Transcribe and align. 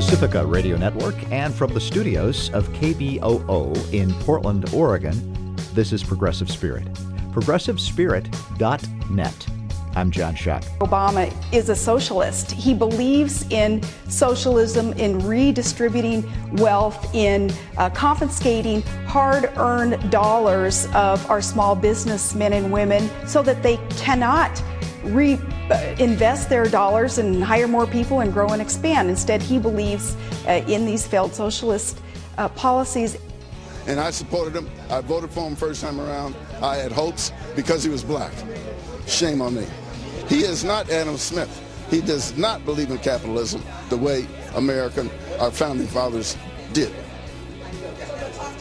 Pacifica 0.00 0.46
Radio 0.46 0.78
Network 0.78 1.14
and 1.30 1.54
from 1.54 1.74
the 1.74 1.80
studios 1.80 2.48
of 2.54 2.66
KBOO 2.70 3.92
in 3.92 4.14
Portland, 4.20 4.72
Oregon, 4.72 5.54
this 5.74 5.92
is 5.92 6.02
Progressive 6.02 6.50
Spirit. 6.50 6.90
ProgressiveSpirit.net. 7.34 9.46
I'm 9.94 10.10
John 10.10 10.34
Shuck. 10.34 10.62
Obama 10.78 11.30
is 11.52 11.68
a 11.68 11.76
socialist. 11.76 12.50
He 12.50 12.72
believes 12.72 13.46
in 13.50 13.82
socialism, 14.08 14.94
in 14.94 15.18
redistributing 15.18 16.24
wealth, 16.56 17.14
in 17.14 17.52
uh, 17.76 17.90
confiscating 17.90 18.80
hard 19.06 19.52
earned 19.58 20.10
dollars 20.10 20.86
of 20.94 21.30
our 21.30 21.42
small 21.42 21.76
businessmen 21.76 22.54
and 22.54 22.72
women 22.72 23.10
so 23.26 23.42
that 23.42 23.62
they 23.62 23.76
cannot 23.98 24.62
reinvest 25.04 26.46
uh, 26.46 26.48
their 26.48 26.66
dollars 26.66 27.18
and 27.18 27.42
hire 27.42 27.68
more 27.68 27.86
people 27.86 28.20
and 28.20 28.32
grow 28.32 28.48
and 28.48 28.60
expand. 28.60 29.08
Instead, 29.08 29.42
he 29.42 29.58
believes 29.58 30.16
uh, 30.46 30.62
in 30.66 30.86
these 30.86 31.06
failed 31.06 31.34
socialist 31.34 32.00
uh, 32.38 32.48
policies. 32.50 33.16
And 33.86 33.98
I 33.98 34.10
supported 34.10 34.54
him. 34.54 34.68
I 34.90 35.00
voted 35.00 35.30
for 35.30 35.46
him 35.46 35.56
first 35.56 35.82
time 35.82 36.00
around. 36.00 36.34
I 36.62 36.76
had 36.76 36.92
hopes 36.92 37.32
because 37.56 37.82
he 37.82 37.90
was 37.90 38.04
black. 38.04 38.32
Shame 39.06 39.40
on 39.42 39.54
me. 39.54 39.66
He 40.28 40.40
is 40.40 40.64
not 40.64 40.90
Adam 40.90 41.16
Smith. 41.16 41.66
He 41.90 42.00
does 42.00 42.36
not 42.36 42.64
believe 42.64 42.90
in 42.90 42.98
capitalism 42.98 43.62
the 43.88 43.96
way 43.96 44.26
American, 44.54 45.10
our 45.40 45.50
founding 45.50 45.88
fathers 45.88 46.36
did. 46.72 46.92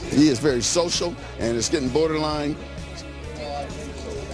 He 0.10 0.30
is 0.30 0.40
very 0.40 0.62
social 0.62 1.16
and 1.38 1.56
it's 1.56 1.70
getting 1.70 1.90
borderline 1.90 2.58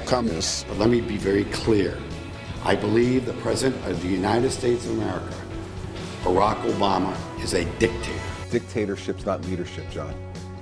communist. 0.05 0.67
But 0.67 0.77
let 0.77 0.89
me 0.89 1.01
be 1.01 1.17
very 1.17 1.45
clear. 1.45 1.97
I 2.63 2.75
believe 2.75 3.25
the 3.25 3.33
President 3.33 3.85
of 3.85 4.01
the 4.01 4.07
United 4.07 4.51
States 4.51 4.85
of 4.85 4.91
America, 4.91 5.35
Barack 6.23 6.61
Obama, 6.63 7.15
is 7.43 7.53
a 7.53 7.65
dictator. 7.79 8.19
Dictatorship's 8.49 9.25
not 9.25 9.43
leadership, 9.45 9.89
John. 9.91 10.13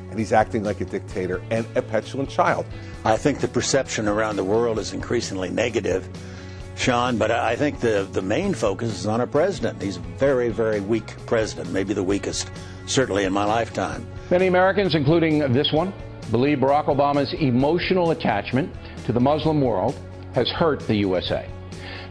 And 0.09 0.19
he's 0.19 0.33
acting 0.33 0.63
like 0.63 0.81
a 0.81 0.85
dictator 0.85 1.41
and 1.49 1.65
a 1.75 1.81
petulant 1.81 2.29
child. 2.29 2.65
I 3.05 3.17
think 3.17 3.39
the 3.39 3.47
perception 3.47 4.07
around 4.07 4.35
the 4.35 4.43
world 4.43 4.79
is 4.79 4.93
increasingly 4.93 5.49
negative 5.49 6.07
Sean, 6.75 7.17
but 7.17 7.31
I 7.31 7.55
think 7.55 7.79
the, 7.79 8.07
the 8.11 8.21
main 8.21 8.53
focus 8.53 8.99
is 8.99 9.05
on 9.05 9.19
our 9.19 9.27
president. 9.27 9.81
He's 9.81 9.97
a 9.97 10.01
very, 10.17 10.49
very 10.49 10.81
weak 10.81 11.15
president, 11.25 11.71
maybe 11.71 11.93
the 11.93 12.03
weakest, 12.03 12.49
certainly 12.87 13.25
in 13.25 13.33
my 13.33 13.45
lifetime. 13.45 14.05
Many 14.31 14.47
Americans, 14.47 14.95
including 14.95 15.39
this 15.53 15.71
one, 15.71 15.93
believe 16.31 16.59
Barack 16.59 16.85
Obama's 16.85 17.31
emotional 17.33 18.11
attachment 18.11 18.73
to 19.05 19.11
the 19.11 19.19
Muslim 19.19 19.61
world 19.61 19.99
has 20.33 20.49
hurt 20.49 20.79
the 20.87 20.95
USA. 20.95 21.47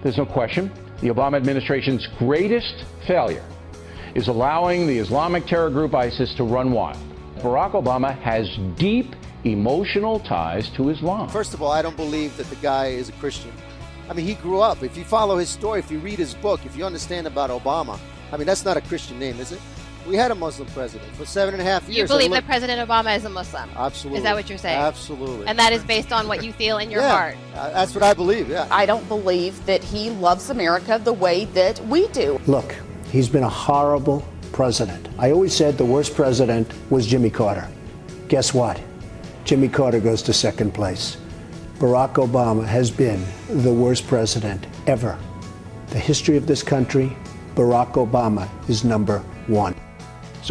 There's 0.03 0.17
no 0.17 0.27
question 0.27 0.71
the 1.01 1.09
Obama 1.09 1.37
administration's 1.37 2.07
greatest 2.19 2.84
failure 3.07 3.45
is 4.15 4.29
allowing 4.29 4.87
the 4.87 4.99
Islamic 4.99 5.47
terror 5.47 5.69
group 5.69 5.95
ISIS 5.95 6.33
to 6.34 6.45
run 6.45 6.71
wild. 6.71 6.99
Barack 7.39 7.73
Obama 7.73 8.17
has 8.21 8.57
deep 8.77 9.17
emotional 9.45 10.21
ties 10.21 10.71
to 10.71 10.91
Islam. 10.91 11.29
First 11.29 11.55
of 11.55 11.62
all, 11.62 11.73
I 11.73 11.83
don't 11.83 11.97
believe 11.97 12.37
that 12.37 12.49
the 12.51 12.57
guy 12.57 12.87
is 12.87 13.09
a 13.09 13.12
Christian. 13.12 13.53
I 14.09 14.12
mean, 14.12 14.27
he 14.27 14.34
grew 14.34 14.61
up. 14.61 14.83
If 14.83 14.97
you 14.97 15.05
follow 15.05 15.39
his 15.39 15.49
story, 15.49 15.81
if 15.81 15.91
you 15.91 15.99
read 15.99 16.19
his 16.19 16.34
book, 16.34 16.65
if 16.65 16.77
you 16.77 16.84
understand 16.84 17.27
about 17.27 17.51
Obama, 17.51 17.99
I 18.31 18.37
mean, 18.37 18.47
that's 18.47 18.65
not 18.65 18.77
a 18.77 18.81
Christian 18.83 19.19
name, 19.19 19.41
is 19.41 19.51
it? 19.53 19.61
We 20.06 20.17
had 20.17 20.31
a 20.31 20.34
Muslim 20.34 20.69
president 20.69 21.14
for 21.14 21.25
seven 21.25 21.55
and 21.55 21.62
a 21.62 21.64
half 21.64 21.89
years. 21.89 21.97
You 21.97 22.06
believe 22.06 22.33
that 22.33 22.45
President 22.45 22.86
Obama 22.86 23.17
is 23.17 23.25
a 23.25 23.28
Muslim? 23.31 23.70
Absolutely. 23.77 24.19
Is 24.19 24.25
that 24.25 24.34
what 24.34 24.48
you're 24.48 24.59
saying? 24.59 24.78
Absolutely. 24.78 25.47
And 25.47 25.59
that 25.59 25.72
is 25.72 25.84
based 25.84 26.12
on 26.12 26.27
what 26.27 26.42
you 26.42 26.53
feel 26.53 26.78
in 26.78 26.91
your 26.91 27.03
yeah, 27.03 27.11
heart? 27.11 27.36
Uh, 27.55 27.70
that's 27.70 27.94
what 27.94 28.03
I 28.03 28.12
believe, 28.12 28.48
yeah. 28.48 28.67
I 28.70 28.84
don't 28.84 29.06
believe 29.09 29.64
that 29.67 29.84
he 29.84 30.11
loves 30.11 30.50
America 30.50 31.00
the 31.03 31.12
way 31.12 31.44
that 31.47 31.78
we 31.87 32.09
do. 32.09 32.41
Look, 32.47 32.75
he's 33.10 33.28
been 33.28 33.44
a 33.44 33.49
horrible 33.49 34.27
president. 34.53 35.09
I 35.19 35.31
always 35.31 35.54
said 35.54 35.78
the 35.78 35.84
worst 35.84 36.15
president 36.15 36.71
was 36.91 37.06
Jimmy 37.06 37.31
Carter. 37.31 37.69
Guess 38.28 38.53
what? 38.53 38.81
Jimmy 39.44 39.69
Carter 39.69 40.00
goes 40.00 40.22
to 40.22 40.32
second 40.32 40.72
place. 40.72 41.16
Barack 41.78 42.15
Obama 42.15 42.65
has 42.65 42.91
been 42.91 43.25
the 43.48 43.72
worst 43.72 44.06
president 44.06 44.66
ever. 44.87 45.19
The 45.88 45.98
history 45.98 46.37
of 46.37 46.47
this 46.47 46.62
country, 46.62 47.16
Barack 47.54 47.94
Obama 47.94 48.48
is 48.69 48.84
number 48.84 49.19
one. 49.47 49.72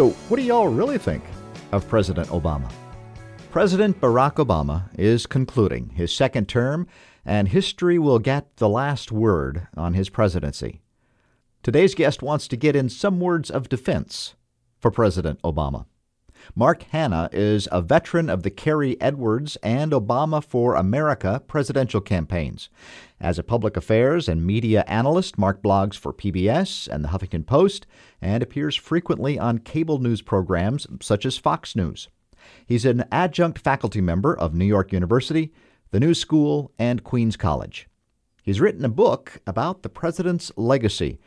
So, 0.01 0.09
what 0.29 0.37
do 0.37 0.41
y'all 0.41 0.67
really 0.67 0.97
think 0.97 1.23
of 1.71 1.87
President 1.87 2.27
Obama? 2.29 2.71
President 3.51 4.01
Barack 4.01 4.43
Obama 4.43 4.89
is 4.97 5.27
concluding 5.27 5.89
his 5.89 6.11
second 6.11 6.49
term, 6.49 6.87
and 7.23 7.47
history 7.47 7.99
will 7.99 8.17
get 8.17 8.57
the 8.57 8.67
last 8.67 9.11
word 9.11 9.67
on 9.77 9.93
his 9.93 10.09
presidency. 10.09 10.81
Today's 11.61 11.93
guest 11.93 12.23
wants 12.23 12.47
to 12.47 12.57
get 12.57 12.75
in 12.75 12.89
some 12.89 13.19
words 13.19 13.51
of 13.51 13.69
defense 13.69 14.33
for 14.79 14.89
President 14.89 15.39
Obama. 15.43 15.85
Mark 16.55 16.81
Hannah 16.89 17.29
is 17.31 17.69
a 17.71 17.79
veteran 17.79 18.27
of 18.27 18.41
the 18.41 18.49
Kerry 18.49 18.99
Edwards 18.99 19.55
and 19.57 19.91
Obama 19.91 20.43
for 20.43 20.73
America 20.73 21.43
presidential 21.47 22.01
campaigns. 22.01 22.69
As 23.21 23.37
a 23.37 23.43
public 23.43 23.77
affairs 23.77 24.27
and 24.27 24.43
media 24.43 24.83
analyst, 24.87 25.37
Mark 25.37 25.61
blogs 25.61 25.95
for 25.95 26.11
PBS 26.11 26.87
and 26.87 27.03
the 27.03 27.09
Huffington 27.09 27.45
Post 27.45 27.85
and 28.19 28.41
appears 28.41 28.75
frequently 28.75 29.37
on 29.37 29.59
cable 29.59 29.99
news 29.99 30.23
programs 30.23 30.87
such 31.01 31.23
as 31.27 31.37
Fox 31.37 31.75
News. 31.75 32.09
He's 32.65 32.83
an 32.83 33.05
adjunct 33.11 33.59
faculty 33.59 34.01
member 34.01 34.35
of 34.35 34.55
New 34.55 34.65
York 34.65 34.91
University, 34.91 35.53
the 35.91 35.99
New 35.99 36.15
School, 36.15 36.71
and 36.79 37.03
Queens 37.03 37.37
College. 37.37 37.87
He's 38.41 38.59
written 38.59 38.83
a 38.83 38.89
book 38.89 39.39
about 39.45 39.83
the 39.83 39.89
president's 39.89 40.51
legacy 40.57 41.19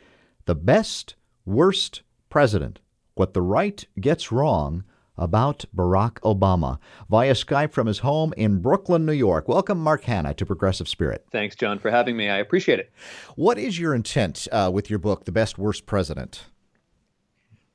The 0.47 0.55
Best, 0.55 1.15
Worst 1.45 2.01
President 2.27 2.81
What 3.13 3.33
the 3.33 3.41
Right 3.41 3.85
Gets 4.01 4.33
Wrong 4.33 4.83
about 5.17 5.65
Barack 5.75 6.19
Obama 6.21 6.79
via 7.09 7.33
Skype 7.33 7.71
from 7.71 7.87
his 7.87 7.99
home 7.99 8.33
in 8.37 8.61
Brooklyn, 8.61 9.05
New 9.05 9.13
York. 9.13 9.47
Welcome, 9.47 9.79
Mark 9.79 10.03
Hannah, 10.03 10.33
to 10.33 10.45
Progressive 10.45 10.87
Spirit. 10.87 11.25
Thanks, 11.31 11.55
John, 11.55 11.79
for 11.79 11.91
having 11.91 12.17
me. 12.17 12.29
I 12.29 12.37
appreciate 12.37 12.79
it. 12.79 12.91
What 13.35 13.57
is 13.57 13.79
your 13.79 13.93
intent 13.93 14.47
uh, 14.51 14.69
with 14.73 14.89
your 14.89 14.99
book, 14.99 15.25
The 15.25 15.31
Best 15.31 15.57
Worst 15.57 15.85
President? 15.85 16.45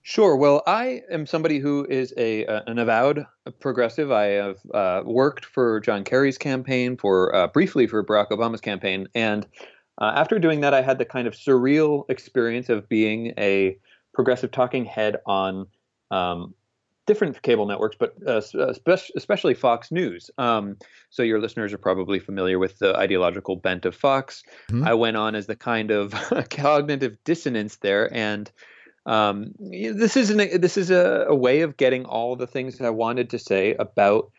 Sure. 0.03 0.35
Well, 0.35 0.63
I 0.67 1.03
am 1.11 1.27
somebody 1.27 1.59
who 1.59 1.87
is 1.89 2.15
a 2.17 2.47
uh, 2.47 2.63
an 2.67 2.79
avowed 2.79 3.27
progressive. 3.61 4.11
I 4.11 4.25
have 4.25 4.57
uh, 4.73 5.03
worked 5.05 5.45
for 5.45 5.79
John 5.81 6.05
Kerry's 6.05 6.39
campaign, 6.39 6.97
for 6.97 7.35
uh, 7.35 7.49
briefly 7.49 7.87
for 7.87 8.03
Barack 8.03 8.31
Obama's 8.31 8.63
campaign, 8.63 9.07
and 9.15 9.47
uh, 10.01 10.13
after 10.17 10.39
doing 10.39 10.61
that, 10.61 10.73
I 10.73 10.81
had 10.81 10.99
the 10.99 11.05
kind 11.05 11.29
of 11.29 11.35
surreal 11.35 12.09
experience 12.09 12.71
of 12.71 12.89
being 12.89 13.35
a 13.39 13.79
progressive 14.15 14.51
talking 14.51 14.87
head 14.87 15.17
on 15.27 15.67
um, 16.11 16.55
different 17.07 17.41
cable 17.43 17.67
networks, 17.67 17.97
but 17.99 18.15
uh, 18.27 18.41
uh 18.55 18.75
especially 19.17 19.55
Fox 19.55 19.91
News. 19.91 20.31
Um, 20.39 20.77
so 21.11 21.23
your 21.23 21.41
listeners 21.41 21.73
are 21.73 21.79
probably 21.79 22.19
familiar 22.19 22.59
with 22.59 22.79
the 22.79 22.97
ideological 22.97 23.57
bent 23.57 23.85
of 23.85 23.95
Fox. 23.95 24.43
Mm-hmm. 24.71 24.87
I 24.87 24.95
went 24.95 25.17
on 25.17 25.35
as 25.35 25.47
the 25.47 25.57
kind 25.57 25.91
of 25.91 26.13
cognitive 26.51 27.17
dissonance 27.25 27.77
there, 27.77 28.13
and 28.15 28.51
um, 29.07 29.55
this 29.59 30.17
is 30.17 30.31
an, 30.31 30.61
this 30.61 30.77
is 30.77 30.91
a, 30.91 31.27
a, 31.29 31.35
way 31.35 31.63
of 31.63 31.77
getting 31.77 32.05
all 32.05 32.37
the 32.37 32.47
things 32.47 32.79
that 32.79 32.87
I 32.87 32.91
wanted 32.91 33.31
to 33.31 33.39
say 33.39 33.75
about 33.75 34.31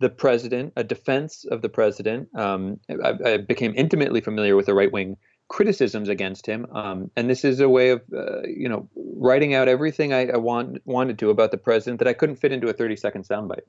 the 0.00 0.08
president, 0.08 0.72
a 0.76 0.84
defense 0.84 1.44
of 1.44 1.62
the 1.62 1.68
president. 1.68 2.28
Um, 2.34 2.80
I, 3.02 3.14
I, 3.24 3.36
became 3.36 3.74
intimately 3.76 4.20
familiar 4.20 4.56
with 4.56 4.66
the 4.66 4.74
right 4.74 4.92
wing 4.92 5.16
criticisms 5.48 6.08
against 6.08 6.46
him. 6.46 6.66
Um, 6.72 7.10
and 7.16 7.28
this 7.28 7.44
is 7.44 7.60
a 7.60 7.68
way 7.68 7.90
of, 7.90 8.02
uh, 8.14 8.42
you 8.46 8.68
know, 8.68 8.88
writing 8.94 9.54
out 9.54 9.68
everything 9.68 10.12
I, 10.12 10.28
I, 10.28 10.36
want, 10.36 10.82
wanted 10.84 11.18
to 11.20 11.30
about 11.30 11.50
the 11.50 11.58
president 11.58 11.98
that 12.00 12.08
I 12.08 12.12
couldn't 12.12 12.36
fit 12.36 12.52
into 12.52 12.68
a 12.68 12.72
30 12.72 12.96
second 12.96 13.26
soundbite. 13.26 13.62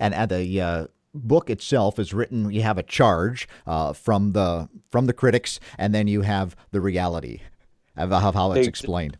And 0.00 0.14
at 0.14 0.30
the 0.30 0.60
uh, 0.60 0.86
book 1.14 1.50
itself 1.50 1.98
is 1.98 2.14
written, 2.14 2.50
you 2.50 2.62
have 2.62 2.78
a 2.78 2.82
charge 2.82 3.48
uh, 3.66 3.92
from 3.92 4.32
the 4.32 4.68
from 4.90 5.06
the 5.06 5.12
critics, 5.12 5.60
and 5.76 5.94
then 5.94 6.08
you 6.08 6.22
have 6.22 6.56
the 6.70 6.80
reality 6.80 7.40
of 7.96 8.10
how 8.10 8.52
it's 8.52 8.66
explained. 8.66 9.18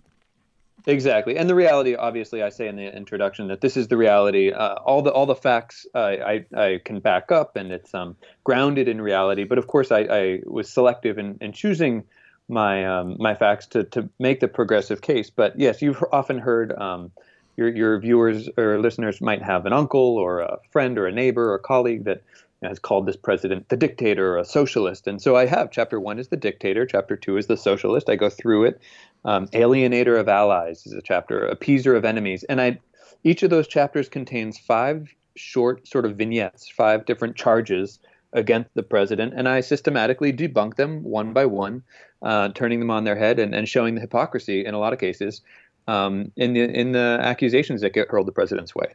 Exactly, 0.88 1.37
and 1.37 1.50
the 1.50 1.55
reality, 1.55 1.94
obviously, 1.94 2.43
I 2.43 2.49
say 2.49 2.67
in 2.67 2.76
the 2.76 2.96
introduction 2.96 3.49
that 3.49 3.61
this 3.61 3.76
is 3.76 3.88
the 3.88 3.99
reality. 3.99 4.50
Uh, 4.52 4.76
all 4.76 5.02
the 5.02 5.12
all 5.12 5.26
the 5.26 5.35
facts 5.35 5.87
uh, 5.94 5.99
I 5.99 6.46
I 6.56 6.81
can 6.82 7.00
back 7.00 7.31
up, 7.31 7.56
and 7.56 7.70
it's 7.70 7.93
um, 7.93 8.17
grounded 8.43 8.88
in 8.88 8.99
reality. 8.99 9.44
But 9.44 9.58
of 9.58 9.67
course, 9.67 9.93
I, 9.93 9.99
I 10.11 10.40
was 10.46 10.70
selective 10.70 11.19
in, 11.19 11.37
in 11.43 11.52
choosing 11.52 12.05
my 12.49 12.87
um, 12.87 13.17
my 13.19 13.35
facts 13.35 13.67
to 13.67 13.85
to 13.85 14.08
make 14.19 14.40
the 14.40 14.49
progressive 14.49 15.02
case. 15.02 15.29
But 15.29 15.61
yes, 15.61 15.82
you've 15.82 16.02
often 16.11 16.38
heard 16.38 16.73
um, 16.73 17.12
your 17.58 17.69
your 17.69 18.00
viewers 18.00 18.49
or 18.56 18.81
listeners 18.81 19.20
might 19.20 19.43
have 19.43 19.67
an 19.67 19.75
uncle 19.75 20.17
or 20.17 20.40
a 20.40 20.56
friend 20.70 20.96
or 20.96 21.06
a 21.06 21.12
neighbor 21.12 21.50
or 21.50 21.56
a 21.56 21.61
colleague 21.61 22.05
that 22.05 22.23
has 22.63 22.79
called 22.79 23.07
this 23.07 23.17
president 23.17 23.69
the 23.69 23.77
dictator 23.77 24.35
or 24.35 24.39
a 24.39 24.45
socialist. 24.45 25.07
And 25.07 25.23
so 25.23 25.37
I 25.37 25.47
have 25.47 25.71
chapter 25.71 26.01
one 26.01 26.19
is 26.19 26.29
the 26.29 26.37
dictator, 26.37 26.87
chapter 26.87 27.17
two 27.17 27.37
is 27.37 27.47
the 27.47 27.57
socialist. 27.57 28.09
I 28.09 28.17
go 28.17 28.31
through 28.31 28.65
it. 28.65 28.81
Um, 29.25 29.47
Alienator 29.49 30.19
of 30.19 30.29
allies 30.29 30.87
is 30.87 30.93
a 30.93 31.03
chapter, 31.03 31.49
appeaser 31.49 31.97
of 31.97 32.05
enemies. 32.05 32.45
And 32.45 32.61
I 32.61 32.79
each 33.25 33.43
of 33.43 33.51
those 33.51 33.69
chapters 33.69 34.09
contains 34.09 34.59
five 34.59 35.13
short 35.37 35.87
sort 35.87 36.05
of 36.05 36.17
vignettes, 36.17 36.69
five 36.69 37.05
different 37.05 37.37
charges 37.37 37.99
against 38.33 38.75
the 38.75 38.83
president, 38.83 39.33
and 39.35 39.49
I 39.49 39.61
systematically 39.61 40.33
debunk 40.33 40.77
them 40.77 41.03
one 41.03 41.33
by 41.33 41.47
one, 41.47 41.83
uh, 42.21 42.51
turning 42.51 42.79
them 42.79 42.91
on 42.91 43.05
their 43.05 43.17
head 43.17 43.39
and, 43.39 43.55
and 43.55 43.67
showing 43.67 43.95
the 43.95 44.03
hypocrisy 44.03 44.67
in 44.67 44.75
a 44.75 44.79
lot 44.79 44.93
of 44.93 44.99
cases 44.99 45.41
um, 45.88 46.31
in 46.37 46.52
the 46.52 46.61
in 46.62 46.93
the 46.93 47.19
accusations 47.20 47.81
that 47.81 47.94
get 47.94 48.08
hurled 48.08 48.29
the 48.29 48.32
president's 48.32 48.75
way. 48.75 48.94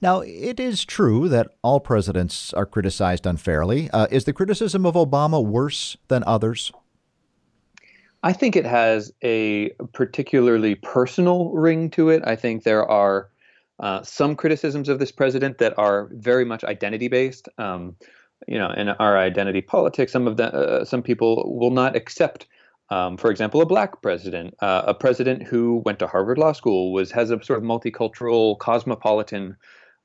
Now, 0.00 0.20
it 0.20 0.60
is 0.60 0.84
true 0.84 1.28
that 1.30 1.48
all 1.62 1.80
presidents 1.80 2.52
are 2.52 2.66
criticized 2.66 3.26
unfairly. 3.26 3.90
Uh, 3.90 4.06
is 4.10 4.24
the 4.24 4.32
criticism 4.32 4.84
of 4.86 4.94
Obama 4.94 5.44
worse 5.44 5.96
than 6.08 6.22
others? 6.26 6.70
I 8.22 8.32
think 8.32 8.56
it 8.56 8.66
has 8.66 9.12
a 9.22 9.70
particularly 9.92 10.76
personal 10.76 11.50
ring 11.50 11.90
to 11.90 12.10
it. 12.10 12.22
I 12.26 12.36
think 12.36 12.62
there 12.62 12.88
are 12.88 13.28
uh, 13.80 14.02
some 14.02 14.36
criticisms 14.36 14.88
of 14.88 14.98
this 14.98 15.12
president 15.12 15.58
that 15.58 15.76
are 15.78 16.08
very 16.12 16.44
much 16.44 16.62
identity 16.64 17.08
based. 17.08 17.48
Um, 17.58 17.96
you 18.46 18.58
know, 18.58 18.70
in 18.70 18.90
our 18.90 19.16
identity 19.18 19.62
politics, 19.62 20.12
some 20.12 20.26
of 20.26 20.36
the 20.36 20.54
uh, 20.54 20.84
some 20.84 21.02
people 21.02 21.58
will 21.58 21.70
not 21.70 21.96
accept 21.96 22.46
um, 22.90 23.16
for 23.16 23.30
example, 23.30 23.60
a 23.60 23.66
black 23.66 24.02
president, 24.02 24.54
uh, 24.60 24.82
a 24.86 24.94
president 24.94 25.42
who 25.42 25.82
went 25.84 25.98
to 26.00 26.06
Harvard 26.06 26.38
Law 26.38 26.52
School, 26.52 26.92
was 26.92 27.10
has 27.12 27.30
a 27.30 27.42
sort 27.42 27.58
of 27.58 27.64
multicultural, 27.64 28.58
cosmopolitan 28.58 29.56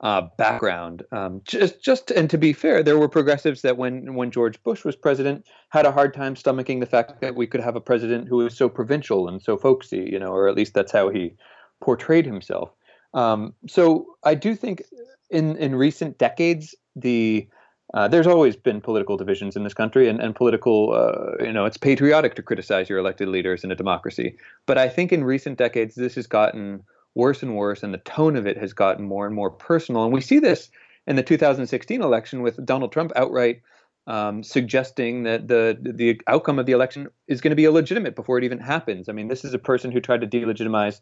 uh, 0.02 0.22
background. 0.38 1.04
Um, 1.12 1.42
just, 1.44 1.84
just, 1.84 2.10
and 2.12 2.30
to 2.30 2.38
be 2.38 2.54
fair, 2.54 2.82
there 2.82 2.98
were 2.98 3.10
progressives 3.10 3.62
that 3.64 3.78
when 3.78 4.16
when 4.16 4.32
George 4.32 4.62
Bush 4.64 4.86
was 4.86 4.96
president 4.96 5.46
had 5.70 5.86
a 5.86 5.92
hard 5.92 6.14
time 6.14 6.36
stomaching 6.36 6.80
the 6.80 6.86
fact 6.86 7.20
that 7.22 7.36
we 7.36 7.48
could 7.48 7.62
have 7.62 7.76
a 7.76 7.82
president 7.82 8.28
who 8.28 8.38
was 8.38 8.56
so 8.56 8.70
provincial 8.70 9.28
and 9.28 9.42
so 9.42 9.58
folksy, 9.58 10.10
you 10.10 10.20
know, 10.20 10.32
or 10.32 10.48
at 10.48 10.56
least 10.56 10.74
that's 10.74 10.92
how 10.92 11.10
he 11.10 11.34
portrayed 11.82 12.26
himself. 12.26 12.72
Um, 13.14 13.54
so 13.68 14.06
I 14.24 14.36
do 14.36 14.56
think 14.56 14.84
in 15.30 15.58
in 15.58 15.76
recent 15.76 16.18
decades 16.18 16.76
the 16.96 17.48
uh, 17.94 18.08
there's 18.08 18.28
always 18.28 18.56
been 18.56 18.82
political 18.82 19.18
divisions 19.18 19.56
in 19.56 19.64
this 19.64 19.74
country, 19.74 20.08
and, 20.08 20.20
and 20.20 20.36
political, 20.36 20.94
uh, 20.94 21.44
you 21.44 21.54
know, 21.54 21.66
it's 21.66 21.78
patriotic 21.78 22.36
to 22.36 22.44
criticize 22.44 22.90
your 22.90 23.00
elected 23.00 23.28
leaders 23.28 23.64
in 23.64 23.72
a 23.72 23.76
democracy. 23.76 24.36
But 24.66 24.78
I 24.78 24.90
think 24.90 25.12
in 25.12 25.24
recent 25.24 25.58
decades, 25.58 25.96
this 25.96 26.16
has 26.16 26.28
gotten 26.28 26.84
worse 27.16 27.42
and 27.42 27.56
worse, 27.56 27.82
and 27.82 27.94
the 27.94 28.00
tone 28.00 28.36
of 28.36 28.46
it 28.46 28.58
has 28.58 28.74
gotten 28.74 29.06
more 29.06 29.26
and 29.26 29.36
more 29.36 29.50
personal. 29.50 30.04
And 30.04 30.14
we 30.14 30.22
see 30.22 30.40
this 30.40 30.70
in 31.08 31.16
the 31.16 31.24
2016 31.24 32.02
election 32.02 32.42
with 32.42 32.64
Donald 32.66 32.92
Trump 32.92 33.12
outright 33.16 33.62
um, 34.10 34.42
suggesting 34.42 35.24
that 35.24 35.48
the 35.48 35.78
the 35.80 36.20
outcome 36.28 36.58
of 36.58 36.66
the 36.66 36.72
election 36.72 37.08
is 37.28 37.42
going 37.42 37.52
to 37.52 37.56
be 37.56 37.66
illegitimate 37.66 38.16
before 38.16 38.38
it 38.40 38.44
even 38.44 38.60
happens. 38.60 39.08
I 39.08 39.12
mean, 39.12 39.28
this 39.28 39.46
is 39.46 39.54
a 39.54 39.60
person 39.60 39.92
who 39.92 40.02
tried 40.02 40.22
to 40.22 40.28
delegitimize 40.28 41.02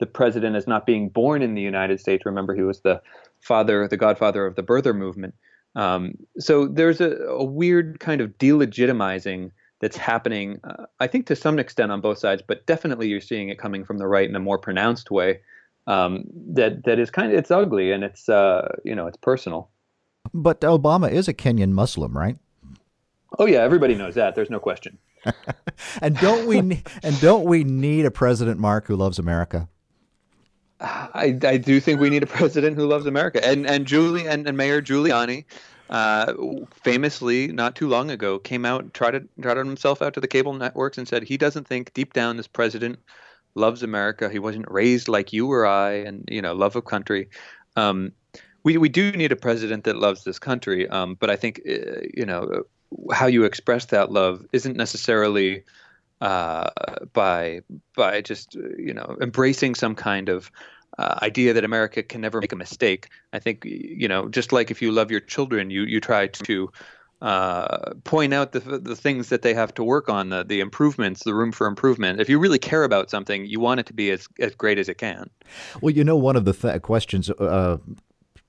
the 0.00 0.06
president 0.06 0.56
as 0.56 0.66
not 0.66 0.86
being 0.86 1.08
born 1.08 1.40
in 1.40 1.54
the 1.54 1.62
United 1.62 2.00
States. 2.00 2.26
Remember, 2.26 2.54
he 2.54 2.62
was 2.62 2.80
the 2.80 3.00
father, 3.40 3.86
the 3.86 3.96
godfather 3.96 4.44
of 4.44 4.56
the 4.56 4.62
birther 4.62 4.94
movement. 4.94 5.34
Um, 5.78 6.14
so 6.40 6.66
there's 6.66 7.00
a, 7.00 7.12
a, 7.28 7.44
weird 7.44 8.00
kind 8.00 8.20
of 8.20 8.36
delegitimizing 8.38 9.52
that's 9.80 9.96
happening, 9.96 10.58
uh, 10.64 10.86
I 10.98 11.06
think 11.06 11.26
to 11.26 11.36
some 11.36 11.60
extent 11.60 11.92
on 11.92 12.00
both 12.00 12.18
sides, 12.18 12.42
but 12.44 12.66
definitely 12.66 13.06
you're 13.06 13.20
seeing 13.20 13.48
it 13.48 13.60
coming 13.60 13.84
from 13.84 13.98
the 13.98 14.08
right 14.08 14.28
in 14.28 14.34
a 14.34 14.40
more 14.40 14.58
pronounced 14.58 15.12
way. 15.12 15.38
Um, 15.86 16.24
that 16.54 16.84
that 16.84 16.98
is 16.98 17.10
kind 17.10 17.30
of 17.32 17.38
it's 17.38 17.52
ugly 17.52 17.92
and 17.92 18.02
it's 18.02 18.28
uh, 18.28 18.68
you 18.84 18.94
know 18.94 19.06
it's 19.06 19.16
personal. 19.18 19.70
But 20.34 20.60
Obama 20.62 21.10
is 21.12 21.28
a 21.28 21.32
Kenyan 21.32 21.70
Muslim, 21.70 22.18
right? 22.18 22.36
Oh 23.38 23.46
yeah, 23.46 23.60
everybody 23.60 23.94
knows 23.94 24.16
that. 24.16 24.34
There's 24.34 24.50
no 24.50 24.58
question. 24.58 24.98
and 26.02 26.16
don't 26.16 26.48
we 26.48 26.58
and 27.04 27.20
don't 27.20 27.44
we 27.44 27.62
need 27.62 28.04
a 28.04 28.10
president, 28.10 28.58
Mark, 28.58 28.88
who 28.88 28.96
loves 28.96 29.20
America? 29.20 29.68
I, 30.80 31.38
I 31.42 31.56
do 31.56 31.80
think 31.80 32.00
we 32.00 32.10
need 32.10 32.22
a 32.22 32.26
president 32.26 32.76
who 32.76 32.86
loves 32.86 33.06
America. 33.06 33.44
And 33.44 33.66
and 33.66 33.86
Julie 33.86 34.26
and, 34.26 34.46
and 34.46 34.56
Mayor 34.56 34.80
Giuliani, 34.80 35.44
uh, 35.90 36.32
famously 36.72 37.48
not 37.48 37.74
too 37.74 37.88
long 37.88 38.10
ago, 38.10 38.38
came 38.38 38.64
out 38.64 38.94
trotted 38.94 39.28
trotted 39.40 39.66
himself 39.66 40.02
out 40.02 40.14
to 40.14 40.20
the 40.20 40.28
cable 40.28 40.52
networks 40.52 40.98
and 40.98 41.08
said 41.08 41.24
he 41.24 41.36
doesn't 41.36 41.66
think 41.66 41.92
deep 41.94 42.12
down 42.12 42.36
this 42.36 42.46
president 42.46 42.98
loves 43.54 43.82
America. 43.82 44.30
He 44.30 44.38
wasn't 44.38 44.70
raised 44.70 45.08
like 45.08 45.32
you 45.32 45.50
or 45.50 45.66
I, 45.66 45.94
and 45.94 46.24
you 46.30 46.40
know, 46.40 46.54
love 46.54 46.76
of 46.76 46.84
country. 46.84 47.28
Um, 47.76 48.12
we 48.62 48.76
we 48.76 48.88
do 48.88 49.10
need 49.12 49.32
a 49.32 49.36
president 49.36 49.84
that 49.84 49.96
loves 49.96 50.24
this 50.24 50.38
country. 50.38 50.88
Um, 50.88 51.16
but 51.18 51.30
I 51.30 51.36
think 51.36 51.60
uh, 51.68 52.02
you 52.14 52.24
know 52.24 52.62
how 53.12 53.26
you 53.26 53.44
express 53.44 53.86
that 53.86 54.12
love 54.12 54.46
isn't 54.52 54.76
necessarily 54.76 55.64
uh, 56.20 56.70
by 57.12 57.60
by 57.96 58.20
just 58.20 58.54
you 58.54 58.94
know 58.94 59.16
embracing 59.20 59.74
some 59.74 59.94
kind 59.94 60.28
of 60.28 60.50
uh, 60.98 61.18
idea 61.22 61.52
that 61.52 61.64
America 61.64 62.02
can 62.02 62.20
never 62.20 62.40
make 62.40 62.52
a 62.52 62.56
mistake. 62.56 63.08
I 63.32 63.38
think 63.38 63.64
you 63.64 64.08
know 64.08 64.28
just 64.28 64.52
like 64.52 64.70
if 64.70 64.82
you 64.82 64.92
love 64.92 65.10
your 65.10 65.20
children, 65.20 65.70
you 65.70 65.82
you 65.82 66.00
try 66.00 66.26
to 66.26 66.70
uh, 67.20 67.94
point 68.04 68.32
out 68.32 68.52
the 68.52 68.60
the 68.60 68.96
things 68.96 69.28
that 69.28 69.42
they 69.42 69.54
have 69.54 69.74
to 69.74 69.84
work 69.84 70.08
on, 70.08 70.30
the 70.30 70.44
the 70.44 70.60
improvements, 70.60 71.24
the 71.24 71.34
room 71.34 71.52
for 71.52 71.66
improvement. 71.66 72.20
If 72.20 72.28
you 72.28 72.38
really 72.38 72.58
care 72.58 72.84
about 72.84 73.10
something, 73.10 73.44
you 73.46 73.60
want 73.60 73.80
it 73.80 73.86
to 73.86 73.92
be 73.92 74.10
as 74.10 74.28
as 74.38 74.54
great 74.54 74.78
as 74.78 74.88
it 74.88 74.98
can. 74.98 75.28
Well, 75.80 75.94
you 75.94 76.04
know, 76.04 76.16
one 76.16 76.36
of 76.36 76.44
the 76.44 76.52
th- 76.52 76.82
questions 76.82 77.30
uh, 77.30 77.78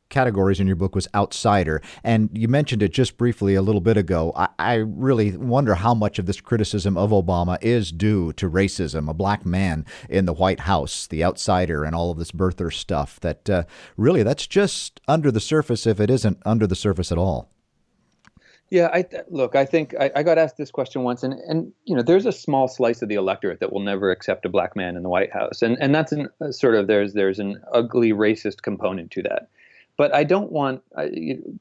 categories 0.09 0.59
in 0.59 0.67
your 0.67 0.75
book 0.75 0.95
was 0.95 1.07
outsider. 1.15 1.81
And 2.03 2.29
you 2.33 2.47
mentioned 2.47 2.83
it 2.83 2.91
just 2.93 3.17
briefly 3.17 3.55
a 3.55 3.61
little 3.61 3.81
bit 3.81 3.97
ago. 3.97 4.33
I, 4.35 4.49
I, 4.57 4.73
really 4.75 5.37
wonder 5.37 5.75
how 5.75 5.93
much 5.93 6.19
of 6.19 6.25
this 6.25 6.41
criticism 6.41 6.97
of 6.97 7.11
Obama 7.11 7.57
is 7.61 7.91
due 7.91 8.33
to 8.33 8.49
racism, 8.49 9.09
a 9.09 9.13
black 9.13 9.45
man 9.45 9.85
in 10.09 10.25
the 10.25 10.33
White 10.33 10.61
House, 10.61 11.07
the 11.07 11.23
outsider, 11.23 11.83
and 11.83 11.95
all 11.95 12.11
of 12.11 12.17
this 12.17 12.31
birther 12.31 12.73
stuff. 12.73 13.19
That 13.19 13.49
uh, 13.49 13.63
really, 13.97 14.23
that's 14.23 14.47
just 14.47 14.99
under 15.07 15.31
the 15.31 15.39
surface 15.39 15.85
if 15.85 15.99
it 15.99 16.09
isn't 16.09 16.39
under 16.45 16.67
the 16.67 16.75
surface 16.75 17.11
at 17.11 17.17
all. 17.17 17.49
Yeah, 18.69 18.89
I 18.93 19.05
look. 19.29 19.55
I 19.55 19.65
think 19.65 19.95
I, 19.99 20.11
I, 20.15 20.23
got 20.23 20.37
asked 20.37 20.57
this 20.57 20.69
question 20.69 21.03
once, 21.03 21.23
and 21.23 21.33
and 21.33 21.73
you 21.85 21.95
know, 21.95 22.03
there's 22.03 22.27
a 22.27 22.31
small 22.31 22.67
slice 22.67 23.01
of 23.01 23.09
the 23.09 23.15
electorate 23.15 23.59
that 23.61 23.73
will 23.73 23.79
never 23.79 24.11
accept 24.11 24.45
a 24.45 24.49
black 24.49 24.75
man 24.75 24.95
in 24.95 25.01
the 25.01 25.09
White 25.09 25.33
House, 25.33 25.63
and 25.63 25.75
and 25.81 25.93
that's 25.93 26.11
an, 26.11 26.29
uh, 26.39 26.51
sort 26.51 26.75
of 26.75 26.85
there's 26.85 27.13
there's 27.13 27.39
an 27.39 27.59
ugly 27.73 28.11
racist 28.11 28.61
component 28.61 29.09
to 29.11 29.23
that. 29.23 29.49
But 29.99 30.15
I 30.15 30.23
don't 30.23 30.49
want 30.49 30.81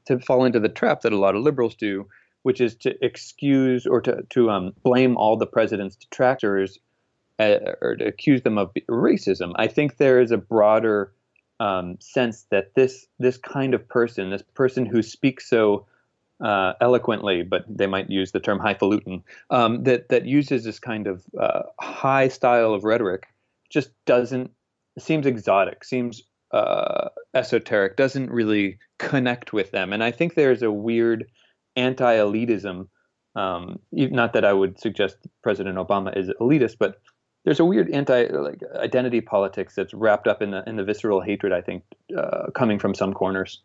to 0.05 0.19
fall 0.19 0.45
into 0.45 0.61
the 0.61 0.69
trap 0.69 1.01
that 1.01 1.11
a 1.11 1.17
lot 1.17 1.35
of 1.35 1.43
liberals 1.43 1.75
do, 1.75 2.07
which 2.43 2.61
is 2.61 2.73
to 2.75 2.95
excuse 3.03 3.85
or 3.85 3.99
to, 3.99 4.23
to 4.29 4.49
um, 4.49 4.71
blame 4.81 5.17
all 5.17 5.35
the 5.35 5.45
president's 5.45 5.97
detractors 5.97 6.79
uh, 7.37 7.75
or 7.81 7.97
to 7.97 8.05
accuse 8.05 8.41
them 8.43 8.57
of 8.57 8.71
racism. 8.89 9.51
I 9.57 9.67
think 9.67 9.97
there 9.97 10.21
is 10.21 10.31
a 10.31 10.37
broader 10.37 11.11
um, 11.59 11.97
sense 11.99 12.45
that 12.49 12.75
this 12.75 13.07
this 13.19 13.35
kind 13.35 13.73
of 13.73 13.85
person, 13.89 14.29
this 14.29 14.43
person 14.53 14.85
who 14.85 15.01
speaks 15.01 15.49
so 15.49 15.85
uh, 16.41 16.75
eloquently, 16.79 17.43
but 17.43 17.65
they 17.67 17.87
might 17.87 18.09
use 18.09 18.31
the 18.31 18.39
term 18.39 18.57
highfalutin, 18.57 19.21
um, 19.49 19.83
that 19.83 20.07
that 20.07 20.25
uses 20.25 20.63
this 20.63 20.79
kind 20.79 21.07
of 21.07 21.25
uh, 21.37 21.63
high 21.81 22.29
style 22.29 22.73
of 22.73 22.85
rhetoric, 22.85 23.27
just 23.69 23.89
doesn't 24.05 24.49
seems 24.97 25.25
exotic, 25.25 25.83
seems 25.83 26.23
uh, 26.51 27.09
esoteric 27.33 27.95
doesn't 27.95 28.31
really 28.31 28.77
connect 28.97 29.53
with 29.53 29.71
them. 29.71 29.93
And 29.93 30.03
I 30.03 30.11
think 30.11 30.35
there's 30.35 30.61
a 30.61 30.71
weird 30.71 31.25
anti 31.75 32.15
elitism. 32.15 32.87
Um, 33.35 33.79
not 33.91 34.33
that 34.33 34.43
I 34.43 34.53
would 34.53 34.79
suggest 34.79 35.17
President 35.43 35.77
Obama 35.77 36.17
is 36.17 36.29
elitist, 36.41 36.77
but 36.79 36.95
there's 37.45 37.59
a 37.59 37.65
weird 37.65 37.89
anti 37.91 38.27
like 38.27 38.61
identity 38.75 39.21
politics 39.21 39.75
that's 39.75 39.93
wrapped 39.93 40.27
up 40.27 40.41
in 40.41 40.51
the 40.51 40.63
in 40.67 40.75
the 40.75 40.83
visceral 40.83 41.21
hatred. 41.21 41.53
I 41.53 41.61
think 41.61 41.83
uh, 42.17 42.47
coming 42.53 42.79
from 42.79 42.93
some 42.93 43.13
corners. 43.13 43.61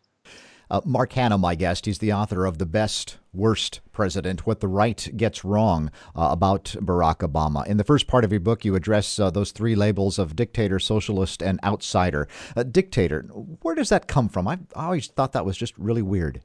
Uh, 0.69 0.81
Mark 0.83 1.13
Hannah, 1.13 1.37
my 1.37 1.55
guest, 1.55 1.85
he's 1.85 1.99
the 1.99 2.13
author 2.13 2.45
of 2.45 2.57
The 2.57 2.65
Best 2.65 3.17
Worst 3.33 3.81
President 3.91 4.45
What 4.45 4.61
the 4.61 4.67
Right 4.67 5.09
Gets 5.15 5.45
Wrong 5.45 5.91
uh, 6.15 6.29
about 6.31 6.75
Barack 6.79 7.17
Obama. 7.17 7.65
In 7.67 7.77
the 7.77 7.83
first 7.83 8.07
part 8.07 8.23
of 8.23 8.31
your 8.31 8.39
book, 8.39 8.65
you 8.65 8.75
address 8.75 9.19
uh, 9.19 9.29
those 9.29 9.51
three 9.51 9.75
labels 9.75 10.17
of 10.17 10.35
dictator, 10.35 10.79
socialist, 10.79 11.41
and 11.41 11.59
outsider. 11.63 12.27
Uh, 12.55 12.63
dictator, 12.63 13.21
where 13.61 13.75
does 13.75 13.89
that 13.89 14.07
come 14.07 14.29
from? 14.29 14.47
I 14.47 14.57
always 14.75 15.07
thought 15.07 15.33
that 15.33 15.45
was 15.45 15.57
just 15.57 15.77
really 15.77 16.01
weird. 16.01 16.41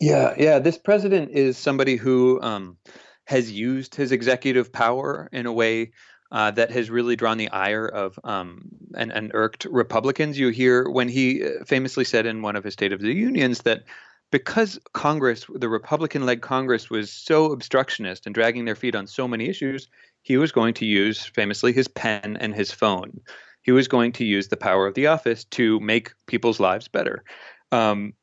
Yeah, 0.00 0.34
yeah. 0.36 0.58
This 0.58 0.76
president 0.76 1.30
is 1.30 1.56
somebody 1.56 1.96
who 1.96 2.40
um, 2.42 2.76
has 3.24 3.50
used 3.50 3.94
his 3.94 4.12
executive 4.12 4.72
power 4.72 5.28
in 5.32 5.46
a 5.46 5.52
way 5.52 5.92
uh, 6.32 6.50
that 6.52 6.70
has 6.70 6.90
really 6.90 7.16
drawn 7.16 7.38
the 7.38 7.50
ire 7.50 7.86
of 7.86 8.18
um, 8.24 8.68
and, 8.94 9.12
and 9.12 9.30
irked 9.34 9.64
Republicans. 9.66 10.38
You 10.38 10.48
hear 10.48 10.88
when 10.88 11.08
he 11.08 11.44
uh, 11.44 11.64
famously 11.64 12.04
said 12.04 12.26
in 12.26 12.42
one 12.42 12.56
of 12.56 12.64
his 12.64 12.74
State 12.74 12.92
of 12.92 13.00
the 13.00 13.12
Unions 13.12 13.60
that 13.62 13.84
because 14.30 14.78
Congress, 14.92 15.46
the 15.54 15.68
Republican 15.68 16.26
led 16.26 16.42
Congress, 16.42 16.90
was 16.90 17.12
so 17.12 17.52
obstructionist 17.52 18.26
and 18.26 18.34
dragging 18.34 18.64
their 18.64 18.74
feet 18.74 18.94
on 18.94 19.06
so 19.06 19.28
many 19.28 19.48
issues, 19.48 19.88
he 20.22 20.36
was 20.36 20.50
going 20.50 20.74
to 20.74 20.84
use 20.84 21.24
famously 21.24 21.72
his 21.72 21.86
pen 21.86 22.36
and 22.40 22.54
his 22.54 22.72
phone. 22.72 23.20
He 23.62 23.72
was 23.72 23.88
going 23.88 24.12
to 24.12 24.24
use 24.24 24.48
the 24.48 24.56
power 24.56 24.86
of 24.86 24.94
the 24.94 25.06
office 25.06 25.44
to 25.44 25.78
make 25.80 26.12
people's 26.26 26.60
lives 26.60 26.88
better. 26.88 27.24
Um, 27.70 28.14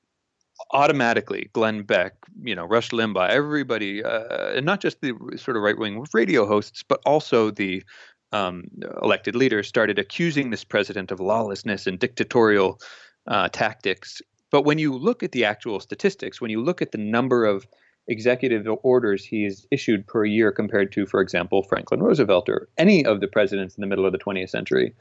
automatically 0.71 1.49
Glenn 1.53 1.83
Beck, 1.83 2.13
you 2.43 2.55
know, 2.55 2.65
Rush 2.65 2.89
Limbaugh, 2.89 3.29
everybody, 3.29 4.03
uh, 4.03 4.53
and 4.55 4.65
not 4.65 4.81
just 4.81 5.01
the 5.01 5.13
sort 5.37 5.57
of 5.57 5.63
right 5.63 5.77
wing 5.77 6.05
radio 6.13 6.45
hosts, 6.45 6.83
but 6.87 7.01
also 7.05 7.51
the 7.51 7.83
um, 8.31 8.65
elected 9.01 9.35
leaders 9.35 9.67
started 9.67 9.99
accusing 9.99 10.49
this 10.49 10.63
president 10.63 11.11
of 11.11 11.19
lawlessness 11.19 11.87
and 11.87 11.99
dictatorial 11.99 12.79
uh, 13.27 13.47
tactics. 13.49 14.21
But 14.51 14.63
when 14.65 14.79
you 14.79 14.93
look 14.93 15.23
at 15.23 15.31
the 15.31 15.45
actual 15.45 15.79
statistics, 15.79 16.41
when 16.41 16.51
you 16.51 16.61
look 16.61 16.81
at 16.81 16.91
the 16.91 16.97
number 16.97 17.45
of 17.45 17.67
executive 18.07 18.67
orders 18.83 19.23
he 19.23 19.43
has 19.45 19.65
issued 19.71 20.05
per 20.05 20.25
year 20.25 20.51
compared 20.51 20.91
to, 20.91 21.05
for 21.05 21.21
example, 21.21 21.63
Franklin 21.63 22.01
Roosevelt 22.01 22.49
or 22.49 22.67
any 22.77 23.05
of 23.05 23.21
the 23.21 23.27
presidents 23.27 23.75
in 23.75 23.81
the 23.81 23.87
middle 23.87 24.05
of 24.05 24.11
the 24.11 24.17
20th 24.17 24.49
century, 24.49 24.93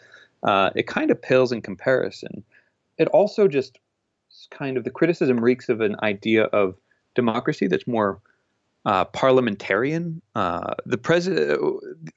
uh, 0.44 0.70
it 0.76 0.86
kind 0.86 1.10
of 1.10 1.20
pales 1.20 1.52
in 1.52 1.62
comparison. 1.62 2.44
It 2.98 3.08
also 3.08 3.48
just 3.48 3.78
kind 4.50 4.76
of 4.76 4.84
the 4.84 4.90
criticism 4.90 5.40
reeks 5.40 5.68
of 5.68 5.80
an 5.80 5.96
idea 6.02 6.44
of 6.44 6.74
democracy 7.14 7.66
that's 7.66 7.86
more 7.86 8.20
uh, 8.84 9.04
parliamentarian. 9.06 10.20
Uh, 10.34 10.74
the 10.86 10.98
president, 10.98 11.60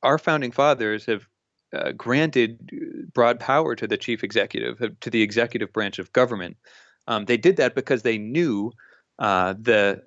our 0.04 0.18
founding 0.18 0.52
fathers 0.52 1.06
have 1.06 1.28
uh, 1.74 1.92
granted 1.92 3.12
broad 3.14 3.40
power 3.40 3.76
to 3.76 3.88
the 3.88 3.98
chief 3.98 4.24
executive, 4.24 4.82
uh, 4.82 4.90
to 5.02 5.10
the 5.10 5.22
executive 5.22 5.72
branch 5.74 6.00
of 6.00 6.12
government. 6.14 6.58
Um, 7.08 7.26
they 7.26 7.38
did 7.38 7.58
that 7.58 7.76
because 7.76 8.02
they 8.02 8.18
knew 8.18 8.72
uh, 9.20 9.54
the, 9.60 10.02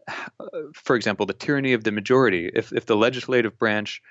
for 0.74 0.96
example, 0.96 1.26
the 1.26 1.32
tyranny 1.32 1.72
of 1.72 1.84
the 1.84 1.92
majority. 1.92 2.50
If 2.54 2.72
if 2.72 2.86
the 2.86 2.96
legislative 2.96 3.58
branch 3.58 4.02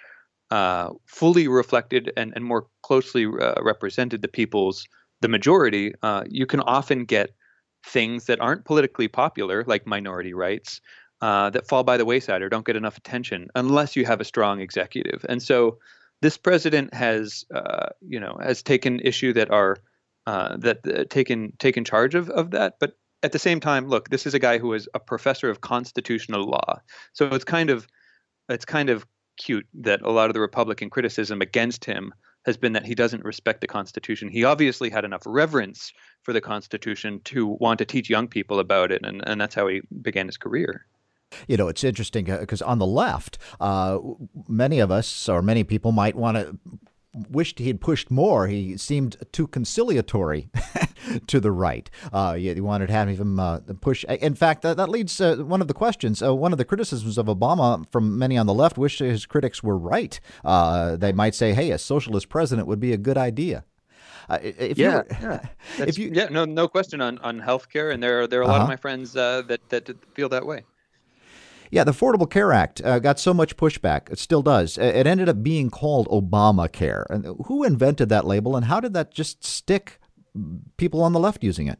uh, 0.50 0.92
fully 1.06 1.48
reflected 1.48 2.14
and, 2.16 2.32
and 2.36 2.46
more 2.46 2.68
closely 2.82 3.26
represented 3.26 4.22
the 4.22 4.28
people's 4.28 4.88
the 5.22 5.28
majority, 5.28 5.94
you 6.30 6.46
can 6.46 6.62
often 6.62 7.06
get 7.06 7.32
things 7.86 8.26
that 8.26 8.40
aren't 8.42 8.66
politically 8.66 9.08
popular, 9.08 9.64
like 9.66 9.88
minority 9.88 10.34
rights, 10.34 10.82
uh, 11.22 11.50
that 11.50 11.68
fall 11.68 11.84
by 11.84 11.98
the 11.98 12.06
wayside 12.06 12.42
or 12.42 12.50
don't 12.50 12.66
get 12.66 12.76
enough 12.76 12.98
attention 12.98 13.48
unless 13.56 13.96
you 13.96 14.06
have 14.06 14.22
a 14.22 14.26
strong 14.26 14.60
executive. 14.60 15.26
And 15.28 15.42
so, 15.42 15.80
this 16.22 16.38
president 16.38 16.94
has, 16.94 17.46
uh, 17.54 17.90
you 18.02 18.20
know, 18.20 18.38
has 18.42 18.64
taken 18.64 19.00
issue 19.02 19.34
that 19.34 19.52
are 19.52 19.78
uh, 20.26 20.58
that 20.58 20.80
uh, 20.88 21.06
taken 21.10 21.54
taken 21.60 21.84
charge 21.84 22.16
of 22.16 22.30
of 22.32 22.52
that. 22.52 22.76
But 22.80 22.98
at 23.24 23.32
the 23.32 23.40
same 23.40 23.60
time, 23.60 23.88
look, 23.88 24.10
this 24.10 24.26
is 24.26 24.34
a 24.34 24.40
guy 24.40 24.58
who 24.58 24.74
is 24.74 24.88
a 24.94 25.00
professor 25.00 25.50
of 25.50 25.62
constitutional 25.62 26.44
law, 26.44 26.82
so 27.14 27.28
it's 27.28 27.46
kind 27.46 27.70
of 27.70 27.88
it's 28.50 28.66
kind 28.66 28.90
of 28.90 29.06
cute 29.38 29.68
that 29.74 30.02
a 30.02 30.12
lot 30.12 30.30
of 30.30 30.34
the 30.34 30.40
Republican 30.40 30.90
criticism 30.90 31.42
against 31.42 31.86
him 31.86 32.14
has 32.48 32.58
been 32.58 32.74
that 32.74 32.86
he 32.86 32.96
doesn't 32.96 33.24
respect 33.24 33.62
the 33.62 33.68
Constitution. 33.68 34.30
He 34.30 34.46
obviously 34.46 34.90
had 34.90 35.06
enough 35.06 35.22
reverence 35.26 35.92
for 36.24 36.34
the 36.34 36.42
Constitution 36.42 37.22
to 37.26 37.46
want 37.46 37.78
to 37.80 37.86
teach 37.86 38.10
young 38.10 38.28
people 38.28 38.60
about 38.60 38.92
it, 38.92 39.06
and, 39.06 39.22
and 39.28 39.40
that's 39.40 39.54
how 39.54 39.68
he 39.68 39.82
began 40.02 40.28
his 40.28 40.38
career. 40.38 40.86
You 41.48 41.58
know, 41.58 41.68
it's 41.68 41.84
interesting 41.84 42.24
because 42.24 42.62
uh, 42.62 42.68
on 42.68 42.80
the 42.80 42.86
left, 42.86 43.38
uh, 43.60 44.00
many 44.48 44.80
of 44.80 44.92
us 44.92 45.28
or 45.28 45.42
many 45.42 45.66
people 45.66 45.92
might 45.92 46.16
want 46.16 46.38
to 46.38 46.58
wished 47.14 47.60
he 47.60 47.68
had 47.68 47.82
pushed 47.82 48.12
more. 48.12 48.48
He 48.48 48.78
seemed 48.78 49.18
too 49.32 49.48
conciliatory 49.48 50.50
to 51.28 51.40
the 51.40 51.52
right. 51.52 51.90
Uh, 52.12 52.36
you, 52.38 52.64
wanted 52.64 52.88
to 52.88 52.94
have 52.94 53.08
him 53.10 53.40
uh, 53.40 53.60
push. 53.82 54.04
In 54.06 54.36
fact, 54.36 54.62
that, 54.62 54.78
that 54.78 54.90
leads 54.90 55.20
uh, 55.20 55.38
one 55.38 55.62
of 55.62 55.68
the 55.68 55.74
questions. 55.74 56.22
Uh, 56.22 56.36
one 56.36 56.52
of 56.52 56.58
the 56.58 56.66
criticisms 56.66 57.18
of 57.18 57.28
Obama 57.28 57.86
from 57.92 58.18
many 58.18 58.38
on 58.38 58.46
the 58.46 58.54
left 58.54 58.78
wish 58.78 59.00
his 59.00 59.26
critics 59.26 59.64
were 59.64 59.78
right. 59.78 60.20
Uh, 60.44 60.96
they 60.96 61.12
might 61.12 61.36
say, 61.36 61.54
"Hey, 61.54 61.72
a 61.72 61.78
socialist 61.78 62.30
president 62.30 62.68
would 62.68 62.80
be 62.80 62.94
a 62.94 62.98
good 62.98 63.18
idea." 63.18 63.64
Uh, 64.30 64.40
if 64.42 64.78
yeah, 64.78 65.04
you, 65.10 65.18
yeah. 65.22 65.48
if 65.80 65.98
you, 65.98 66.12
yeah, 66.14 66.28
no, 66.30 66.46
no 66.46 66.68
question 66.68 67.02
on 67.02 67.18
on 67.20 67.42
healthcare, 67.42 67.94
and 67.94 68.04
there 68.04 68.22
are 68.22 68.28
there 68.28 68.40
are 68.40 68.44
a 68.44 68.48
lot 68.48 68.56
uh-huh. 68.56 68.64
of 68.64 68.70
my 68.70 68.76
friends 68.76 69.14
that 69.14 69.60
that 69.70 69.90
feel 70.14 70.30
that 70.30 70.46
way. 70.46 70.64
Yeah, 71.72 71.84
the 71.84 71.92
Affordable 71.92 72.30
Care 72.30 72.54
Act 72.54 72.82
uh, 72.84 73.00
got 73.00 73.20
so 73.20 73.34
much 73.34 73.58
pushback. 73.58 74.12
It 74.12 74.20
still 74.20 74.42
does. 74.42 74.78
It 74.78 75.08
ended 75.08 75.30
up 75.30 75.44
being 75.44 75.70
called 75.70 76.08
Obamacare. 76.08 77.06
And 77.10 77.26
who 77.46 77.64
invented 77.64 78.10
that 78.10 78.26
label, 78.26 78.56
and 78.56 78.66
how 78.66 78.80
did 78.80 78.94
that 78.94 79.14
just 79.14 79.44
stick? 79.44 80.00
People 80.78 81.02
on 81.02 81.14
the 81.14 81.20
left 81.20 81.44
using 81.44 81.68
it. 81.68 81.80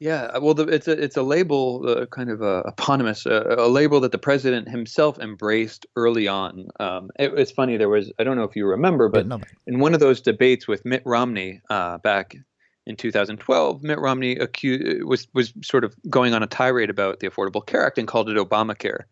Yeah, 0.00 0.36
well, 0.38 0.54
the, 0.54 0.64
it's 0.64 0.88
a 0.88 0.92
it's 0.92 1.16
a 1.16 1.22
label, 1.22 1.84
uh, 1.88 2.06
kind 2.06 2.28
of 2.28 2.42
a 2.42 2.62
eponymous, 2.66 3.26
uh, 3.26 3.54
a 3.56 3.68
label 3.68 4.00
that 4.00 4.12
the 4.12 4.18
president 4.18 4.68
himself 4.68 5.18
embraced 5.18 5.86
early 5.96 6.28
on. 6.28 6.68
Um, 6.80 7.10
it, 7.18 7.32
it's 7.38 7.52
funny. 7.52 7.76
There 7.76 7.88
was 7.88 8.12
I 8.18 8.24
don't 8.24 8.36
know 8.36 8.42
if 8.42 8.56
you 8.56 8.66
remember, 8.66 9.08
but 9.08 9.26
in 9.66 9.78
one 9.78 9.94
of 9.94 10.00
those 10.00 10.20
debates 10.20 10.66
with 10.68 10.84
Mitt 10.84 11.02
Romney 11.06 11.62
uh, 11.70 11.98
back 11.98 12.36
in 12.86 12.96
2012, 12.96 13.82
Mitt 13.82 13.98
Romney 13.98 14.32
accused, 14.36 15.04
was 15.04 15.26
was 15.32 15.52
sort 15.62 15.84
of 15.84 15.96
going 16.10 16.34
on 16.34 16.42
a 16.42 16.46
tirade 16.46 16.90
about 16.90 17.20
the 17.20 17.28
Affordable 17.28 17.64
Care 17.64 17.86
Act 17.86 17.98
and 17.98 18.06
called 18.06 18.28
it 18.28 18.36
Obamacare. 18.36 19.04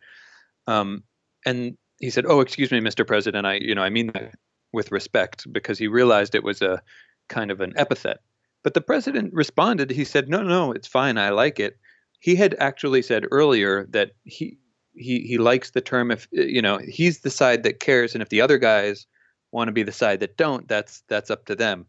Um, 0.66 1.02
and 1.46 1.76
he 2.00 2.10
said, 2.10 2.26
"Oh, 2.26 2.40
excuse 2.40 2.70
me, 2.70 2.80
Mr. 2.80 3.06
President. 3.06 3.46
I, 3.46 3.54
you 3.54 3.74
know, 3.74 3.82
I 3.82 3.90
mean 3.90 4.08
that 4.08 4.34
with 4.72 4.92
respect 4.92 5.50
because 5.52 5.78
he 5.78 5.88
realized 5.88 6.34
it 6.34 6.44
was 6.44 6.60
a 6.60 6.82
kind 7.28 7.50
of 7.50 7.60
an 7.60 7.72
epithet." 7.76 8.20
But 8.62 8.74
the 8.74 8.80
president 8.80 9.32
responded. 9.32 9.90
He 9.90 10.04
said, 10.04 10.28
"No, 10.28 10.42
no, 10.42 10.72
it's 10.72 10.88
fine. 10.88 11.16
I 11.16 11.30
like 11.30 11.58
it." 11.58 11.78
He 12.20 12.36
had 12.36 12.54
actually 12.58 13.02
said 13.02 13.24
earlier 13.30 13.86
that 13.90 14.12
he 14.24 14.58
he 14.94 15.20
he 15.20 15.38
likes 15.38 15.70
the 15.70 15.80
term 15.80 16.10
if 16.10 16.28
you 16.30 16.60
know 16.60 16.78
he's 16.78 17.20
the 17.20 17.30
side 17.30 17.62
that 17.62 17.80
cares, 17.80 18.14
and 18.14 18.20
if 18.22 18.28
the 18.28 18.42
other 18.42 18.58
guys 18.58 19.06
want 19.50 19.68
to 19.68 19.72
be 19.72 19.82
the 19.82 19.92
side 19.92 20.20
that 20.20 20.36
don't, 20.36 20.68
that's 20.68 21.02
that's 21.08 21.30
up 21.30 21.46
to 21.46 21.54
them. 21.54 21.86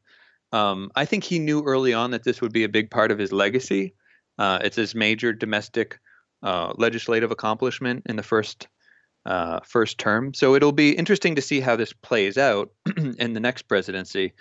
Um, 0.53 0.91
I 0.95 1.05
think 1.05 1.23
he 1.23 1.39
knew 1.39 1.63
early 1.63 1.93
on 1.93 2.11
that 2.11 2.23
this 2.23 2.39
would 2.39 2.53
be 2.53 2.63
a 2.63 2.69
big 2.69 2.91
part 2.91 3.11
of 3.11 3.17
his 3.17 3.33
legacy. 3.33 3.95
Uh, 4.37 4.59
it's 4.63 4.75
his 4.75 4.93
major 4.93 5.33
domestic 5.33 5.99
uh, 6.43 6.73
legislative 6.77 7.31
accomplishment 7.31 8.03
in 8.05 8.15
the 8.15 8.23
first 8.23 8.67
uh, 9.25 9.59
first 9.65 9.97
term. 9.97 10.33
So 10.33 10.53
it'll 10.53 10.71
be 10.71 10.91
interesting 10.91 11.35
to 11.35 11.41
see 11.41 11.59
how 11.59 11.75
this 11.75 11.93
plays 11.93 12.37
out 12.37 12.69
in 12.97 13.33
the 13.33 13.39
next 13.39 13.63
presidency. 13.63 14.33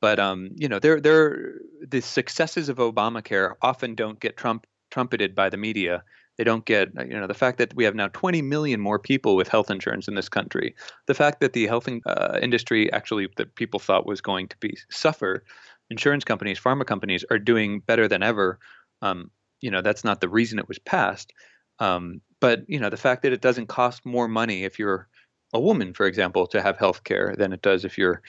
But 0.00 0.18
um, 0.18 0.50
you 0.56 0.68
know, 0.68 0.78
there 0.78 1.00
there 1.00 1.54
the 1.80 2.02
successes 2.02 2.68
of 2.68 2.76
Obamacare 2.76 3.54
often 3.62 3.94
don't 3.94 4.20
get 4.20 4.36
trump 4.36 4.66
trumpeted 4.90 5.34
by 5.34 5.48
the 5.48 5.56
media 5.56 6.04
they 6.38 6.44
don't 6.44 6.64
get 6.66 6.90
you 7.08 7.18
know 7.18 7.26
the 7.26 7.34
fact 7.34 7.58
that 7.58 7.74
we 7.74 7.84
have 7.84 7.94
now 7.94 8.08
20 8.08 8.42
million 8.42 8.80
more 8.80 8.98
people 8.98 9.36
with 9.36 9.48
health 9.48 9.70
insurance 9.70 10.08
in 10.08 10.14
this 10.14 10.28
country 10.28 10.74
the 11.06 11.14
fact 11.14 11.40
that 11.40 11.52
the 11.52 11.66
health 11.66 11.88
uh, 12.06 12.38
industry 12.42 12.92
actually 12.92 13.28
that 13.36 13.54
people 13.54 13.80
thought 13.80 14.06
was 14.06 14.20
going 14.20 14.46
to 14.48 14.56
be 14.58 14.76
suffer 14.90 15.42
insurance 15.90 16.24
companies 16.24 16.60
pharma 16.60 16.84
companies 16.84 17.24
are 17.30 17.38
doing 17.38 17.80
better 17.80 18.08
than 18.08 18.22
ever. 18.22 18.58
Um, 19.02 19.30
you 19.60 19.70
know 19.70 19.82
that's 19.82 20.04
not 20.04 20.20
the 20.20 20.28
reason 20.28 20.58
it 20.58 20.68
was 20.68 20.78
passed. 20.78 21.32
Um, 21.78 22.20
but 22.40 22.62
you 22.68 22.78
know 22.78 22.90
the 22.90 22.96
fact 22.96 23.22
that 23.22 23.32
it 23.32 23.40
doesn't 23.40 23.66
cost 23.66 24.04
more 24.04 24.28
money 24.28 24.64
if 24.64 24.78
you're 24.78 25.08
a 25.52 25.60
woman 25.60 25.94
for 25.94 26.06
example 26.06 26.46
to 26.48 26.60
have 26.60 26.76
health 26.76 27.04
care 27.04 27.34
than 27.38 27.52
it 27.52 27.62
does 27.62 27.84
if 27.84 27.96
you're 27.96 28.22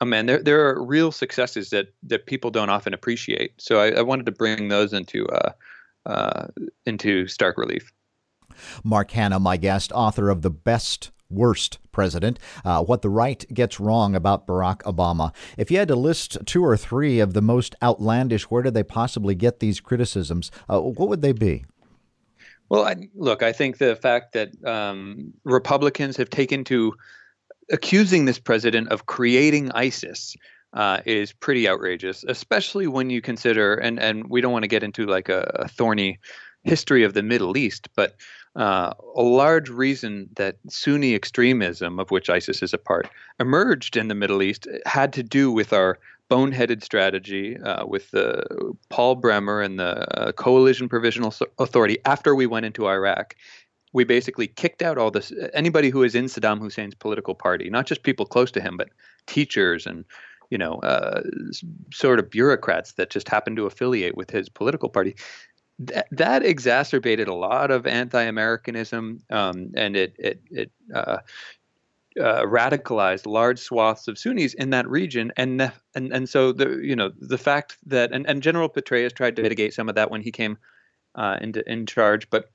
a 0.00 0.06
man. 0.06 0.26
There 0.26 0.42
there 0.42 0.68
are 0.68 0.84
real 0.84 1.12
successes 1.12 1.70
that 1.70 1.88
that 2.04 2.26
people 2.26 2.50
don't 2.50 2.70
often 2.70 2.94
appreciate. 2.94 3.52
So 3.58 3.80
i, 3.80 3.90
I 3.90 4.02
wanted 4.02 4.26
to 4.26 4.32
bring 4.32 4.68
those 4.68 4.92
into 4.92 5.26
uh, 5.28 5.52
uh, 6.06 6.48
into 6.86 7.26
stark 7.26 7.58
relief. 7.58 7.92
Mark 8.84 9.10
Hannah, 9.12 9.40
my 9.40 9.56
guest, 9.56 9.92
author 9.92 10.28
of 10.28 10.42
The 10.42 10.50
Best 10.50 11.10
Worst 11.30 11.78
President, 11.92 12.38
uh, 12.64 12.82
What 12.82 13.02
the 13.02 13.08
Right 13.08 13.44
Gets 13.52 13.78
Wrong 13.78 14.14
About 14.14 14.46
Barack 14.46 14.82
Obama. 14.82 15.32
If 15.56 15.70
you 15.70 15.78
had 15.78 15.88
to 15.88 15.96
list 15.96 16.38
two 16.44 16.64
or 16.64 16.76
three 16.76 17.20
of 17.20 17.34
the 17.34 17.42
most 17.42 17.74
outlandish, 17.82 18.50
where 18.50 18.62
did 18.62 18.74
they 18.74 18.82
possibly 18.82 19.34
get 19.34 19.60
these 19.60 19.80
criticisms? 19.80 20.50
Uh, 20.68 20.80
what 20.80 21.08
would 21.08 21.22
they 21.22 21.32
be? 21.32 21.64
Well, 22.68 22.84
I, 22.84 23.08
look, 23.14 23.42
I 23.42 23.52
think 23.52 23.78
the 23.78 23.96
fact 23.96 24.32
that 24.32 24.50
um, 24.64 25.32
Republicans 25.44 26.16
have 26.16 26.30
taken 26.30 26.64
to 26.64 26.94
accusing 27.70 28.24
this 28.24 28.38
president 28.38 28.88
of 28.88 29.06
creating 29.06 29.70
ISIS 29.72 30.36
uh, 30.72 31.00
is 31.04 31.32
pretty 31.32 31.68
outrageous, 31.68 32.24
especially 32.28 32.86
when 32.86 33.10
you 33.10 33.20
consider 33.20 33.74
and 33.74 33.98
and 33.98 34.28
we 34.28 34.40
don't 34.40 34.52
want 34.52 34.62
to 34.62 34.68
get 34.68 34.82
into 34.82 35.06
like 35.06 35.28
a, 35.28 35.50
a 35.54 35.68
thorny 35.68 36.18
history 36.62 37.04
of 37.04 37.14
the 37.14 37.22
Middle 37.22 37.56
East, 37.56 37.88
but 37.96 38.16
uh, 38.56 38.92
a 39.16 39.22
large 39.22 39.68
reason 39.68 40.28
that 40.36 40.56
Sunni 40.68 41.14
extremism, 41.14 41.98
of 41.98 42.10
which 42.10 42.28
ISIS 42.28 42.62
is 42.62 42.74
a 42.74 42.78
part, 42.78 43.08
emerged 43.38 43.96
in 43.96 44.08
the 44.08 44.14
Middle 44.14 44.42
East 44.42 44.66
had 44.86 45.12
to 45.14 45.22
do 45.22 45.52
with 45.52 45.72
our 45.72 45.98
boneheaded 46.30 46.82
strategy 46.82 47.58
uh, 47.58 47.86
with 47.86 48.10
the 48.10 48.44
Paul 48.88 49.16
Bremer 49.16 49.60
and 49.60 49.78
the 49.78 50.20
uh, 50.20 50.32
Coalition 50.32 50.88
Provisional 50.88 51.34
Authority 51.58 51.98
after 52.04 52.34
we 52.34 52.46
went 52.46 52.66
into 52.66 52.88
Iraq. 52.88 53.34
We 53.92 54.04
basically 54.04 54.46
kicked 54.46 54.82
out 54.82 54.98
all 54.98 55.10
this 55.10 55.32
anybody 55.52 55.90
who 55.90 56.04
is 56.04 56.14
in 56.14 56.26
Saddam 56.26 56.60
Hussein's 56.60 56.94
political 56.94 57.34
party, 57.34 57.68
not 57.70 57.86
just 57.86 58.04
people 58.04 58.24
close 58.24 58.52
to 58.52 58.60
him, 58.60 58.76
but 58.76 58.90
teachers 59.26 59.86
and 59.86 60.04
you 60.50 60.58
know, 60.58 60.74
uh, 60.80 61.22
sort 61.92 62.18
of 62.18 62.28
bureaucrats 62.28 62.92
that 62.92 63.10
just 63.10 63.28
happened 63.28 63.56
to 63.56 63.66
affiliate 63.66 64.16
with 64.16 64.30
his 64.30 64.48
political 64.48 64.88
party. 64.88 65.14
That, 65.78 66.08
that 66.10 66.44
exacerbated 66.44 67.28
a 67.28 67.34
lot 67.34 67.70
of 67.70 67.86
anti-Americanism, 67.86 69.22
um, 69.30 69.70
and 69.74 69.96
it 69.96 70.14
it 70.18 70.40
it 70.50 70.70
uh, 70.94 71.18
uh, 72.18 72.42
radicalized 72.42 73.26
large 73.26 73.58
swaths 73.58 74.06
of 74.08 74.18
Sunnis 74.18 74.52
in 74.54 74.70
that 74.70 74.86
region, 74.88 75.32
and 75.38 75.72
and 75.94 76.12
and 76.12 76.28
so 76.28 76.52
the 76.52 76.80
you 76.82 76.94
know 76.94 77.10
the 77.18 77.38
fact 77.38 77.78
that 77.86 78.12
and, 78.12 78.26
and 78.26 78.42
General 78.42 78.68
Petraeus 78.68 79.14
tried 79.14 79.36
to 79.36 79.42
mitigate 79.42 79.72
some 79.72 79.88
of 79.88 79.94
that 79.94 80.10
when 80.10 80.20
he 80.20 80.30
came 80.30 80.58
uh, 81.14 81.38
into 81.40 81.66
in 81.70 81.86
charge, 81.86 82.28
but 82.28 82.50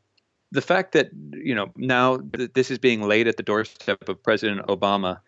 the 0.51 0.61
fact 0.61 0.91
that 0.91 1.09
you 1.31 1.55
know 1.55 1.71
now 1.75 2.19
this 2.53 2.69
is 2.69 2.77
being 2.77 3.01
laid 3.01 3.27
at 3.27 3.37
the 3.37 3.43
doorstep 3.43 4.07
of 4.07 4.21
President 4.21 4.67
Obama 4.67 5.19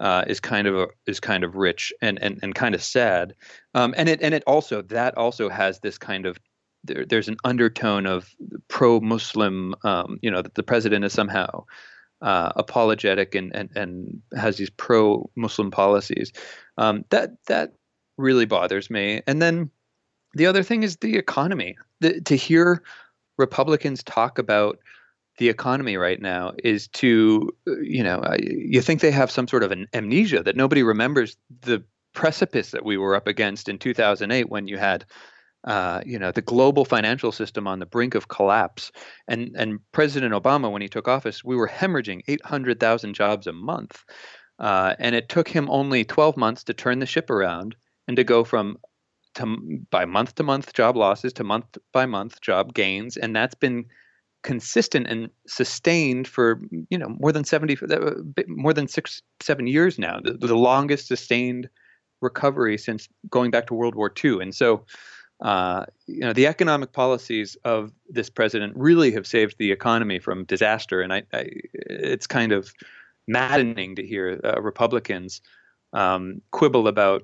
uh, 0.00 0.24
is 0.26 0.40
kind 0.40 0.66
of 0.66 0.76
a, 0.76 0.88
is 1.06 1.20
kind 1.20 1.44
of 1.44 1.54
rich 1.56 1.92
and 2.02 2.18
and, 2.22 2.40
and 2.42 2.54
kind 2.54 2.74
of 2.74 2.82
sad, 2.82 3.34
um, 3.74 3.94
and 3.96 4.08
it 4.08 4.20
and 4.22 4.34
it 4.34 4.42
also 4.46 4.82
that 4.82 5.16
also 5.16 5.48
has 5.48 5.80
this 5.80 5.98
kind 5.98 6.26
of 6.26 6.38
there, 6.84 7.04
there's 7.04 7.28
an 7.28 7.36
undertone 7.44 8.06
of 8.06 8.34
pro-Muslim, 8.68 9.74
um, 9.84 10.18
you 10.22 10.30
know, 10.30 10.42
that 10.42 10.54
the 10.54 10.62
president 10.62 11.04
is 11.04 11.12
somehow 11.12 11.64
uh, 12.22 12.52
apologetic 12.56 13.34
and, 13.34 13.54
and 13.54 13.70
and 13.76 14.22
has 14.36 14.56
these 14.56 14.70
pro-Muslim 14.70 15.70
policies. 15.70 16.32
Um, 16.78 17.04
that 17.10 17.30
that 17.46 17.74
really 18.16 18.46
bothers 18.46 18.90
me. 18.90 19.22
And 19.26 19.40
then 19.40 19.70
the 20.34 20.46
other 20.46 20.62
thing 20.62 20.82
is 20.82 20.96
the 20.96 21.16
economy. 21.16 21.76
The, 22.00 22.20
to 22.22 22.36
hear 22.36 22.82
Republicans 23.38 24.02
talk 24.02 24.38
about 24.38 24.78
the 25.40 25.48
economy 25.48 25.96
right 25.96 26.20
now 26.20 26.52
is 26.62 26.86
to, 26.88 27.50
you 27.66 28.04
know, 28.04 28.22
you 28.38 28.82
think 28.82 29.00
they 29.00 29.10
have 29.10 29.30
some 29.30 29.48
sort 29.48 29.62
of 29.62 29.72
an 29.72 29.86
amnesia 29.94 30.42
that 30.42 30.54
nobody 30.54 30.82
remembers 30.82 31.38
the 31.62 31.82
precipice 32.12 32.72
that 32.72 32.84
we 32.84 32.98
were 32.98 33.16
up 33.16 33.26
against 33.26 33.66
in 33.66 33.78
2008 33.78 34.50
when 34.50 34.68
you 34.68 34.76
had 34.76 35.04
uh, 35.64 36.00
you 36.06 36.18
know 36.18 36.32
the 36.32 36.40
global 36.40 36.86
financial 36.86 37.32
system 37.32 37.66
on 37.66 37.78
the 37.78 37.86
brink 37.86 38.14
of 38.14 38.28
collapse. 38.28 38.92
And 39.28 39.54
and 39.56 39.78
president 39.92 40.34
obama 40.34 40.70
when 40.70 40.82
he 40.82 40.88
took 40.88 41.08
office 41.08 41.44
we 41.44 41.56
were 41.56 41.68
hemorrhaging 41.68 42.22
800000 42.26 43.14
jobs 43.14 43.46
a 43.46 43.52
month 43.52 44.04
uh, 44.58 44.94
and 44.98 45.14
it 45.14 45.28
took 45.28 45.48
him 45.48 45.70
only 45.70 46.04
12 46.04 46.36
months 46.36 46.64
to 46.64 46.74
turn 46.74 46.98
the 46.98 47.06
ship 47.06 47.30
around 47.30 47.76
and 48.08 48.16
to 48.16 48.24
go 48.24 48.42
from 48.42 48.78
to 49.34 49.84
by 49.90 50.04
month 50.04 50.34
to 50.36 50.42
month 50.42 50.72
job 50.72 50.96
losses 50.96 51.32
to 51.34 51.44
month 51.44 51.78
by 51.92 52.06
month 52.06 52.40
job 52.40 52.74
gains. 52.74 53.16
And 53.16 53.34
that's 53.34 53.54
been 53.54 53.86
consistent 54.42 55.06
and 55.06 55.30
sustained 55.46 56.26
for 56.26 56.60
you 56.88 56.96
know 56.96 57.14
more 57.20 57.32
than 57.32 57.44
70 57.44 57.76
uh, 57.90 58.10
more 58.48 58.72
than 58.72 58.88
6 58.88 59.22
7 59.40 59.66
years 59.66 59.98
now 59.98 60.18
the, 60.22 60.32
the 60.32 60.56
longest 60.56 61.08
sustained 61.08 61.68
recovery 62.22 62.78
since 62.78 63.08
going 63.28 63.50
back 63.50 63.66
to 63.66 63.74
World 63.74 63.94
War 63.94 64.10
II 64.24 64.40
and 64.40 64.54
so 64.54 64.84
uh, 65.42 65.86
you 66.06 66.20
know 66.20 66.32
the 66.32 66.46
economic 66.46 66.92
policies 66.92 67.56
of 67.64 67.92
this 68.08 68.28
president 68.28 68.74
really 68.76 69.10
have 69.12 69.26
saved 69.26 69.56
the 69.58 69.72
economy 69.72 70.18
from 70.18 70.44
disaster. 70.44 71.00
And 71.00 71.12
I, 71.12 71.22
I 71.32 71.46
it's 71.72 72.26
kind 72.26 72.52
of 72.52 72.72
maddening 73.26 73.96
to 73.96 74.06
hear 74.06 74.38
uh, 74.44 74.60
Republicans 74.60 75.40
um, 75.92 76.42
quibble 76.50 76.88
about 76.88 77.22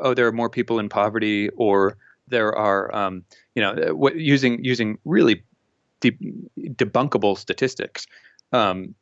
oh 0.00 0.12
there 0.12 0.26
are 0.26 0.32
more 0.32 0.50
people 0.50 0.78
in 0.78 0.88
poverty 0.88 1.48
or 1.56 1.96
there 2.28 2.54
are 2.54 2.94
um, 2.94 3.24
you 3.54 3.62
know 3.62 3.70
uh, 3.72 4.10
using 4.14 4.62
using 4.62 4.98
really 5.04 5.42
de- 6.10 6.74
debunkable 6.74 7.36
statistics. 7.38 8.06
Um, 8.52 8.94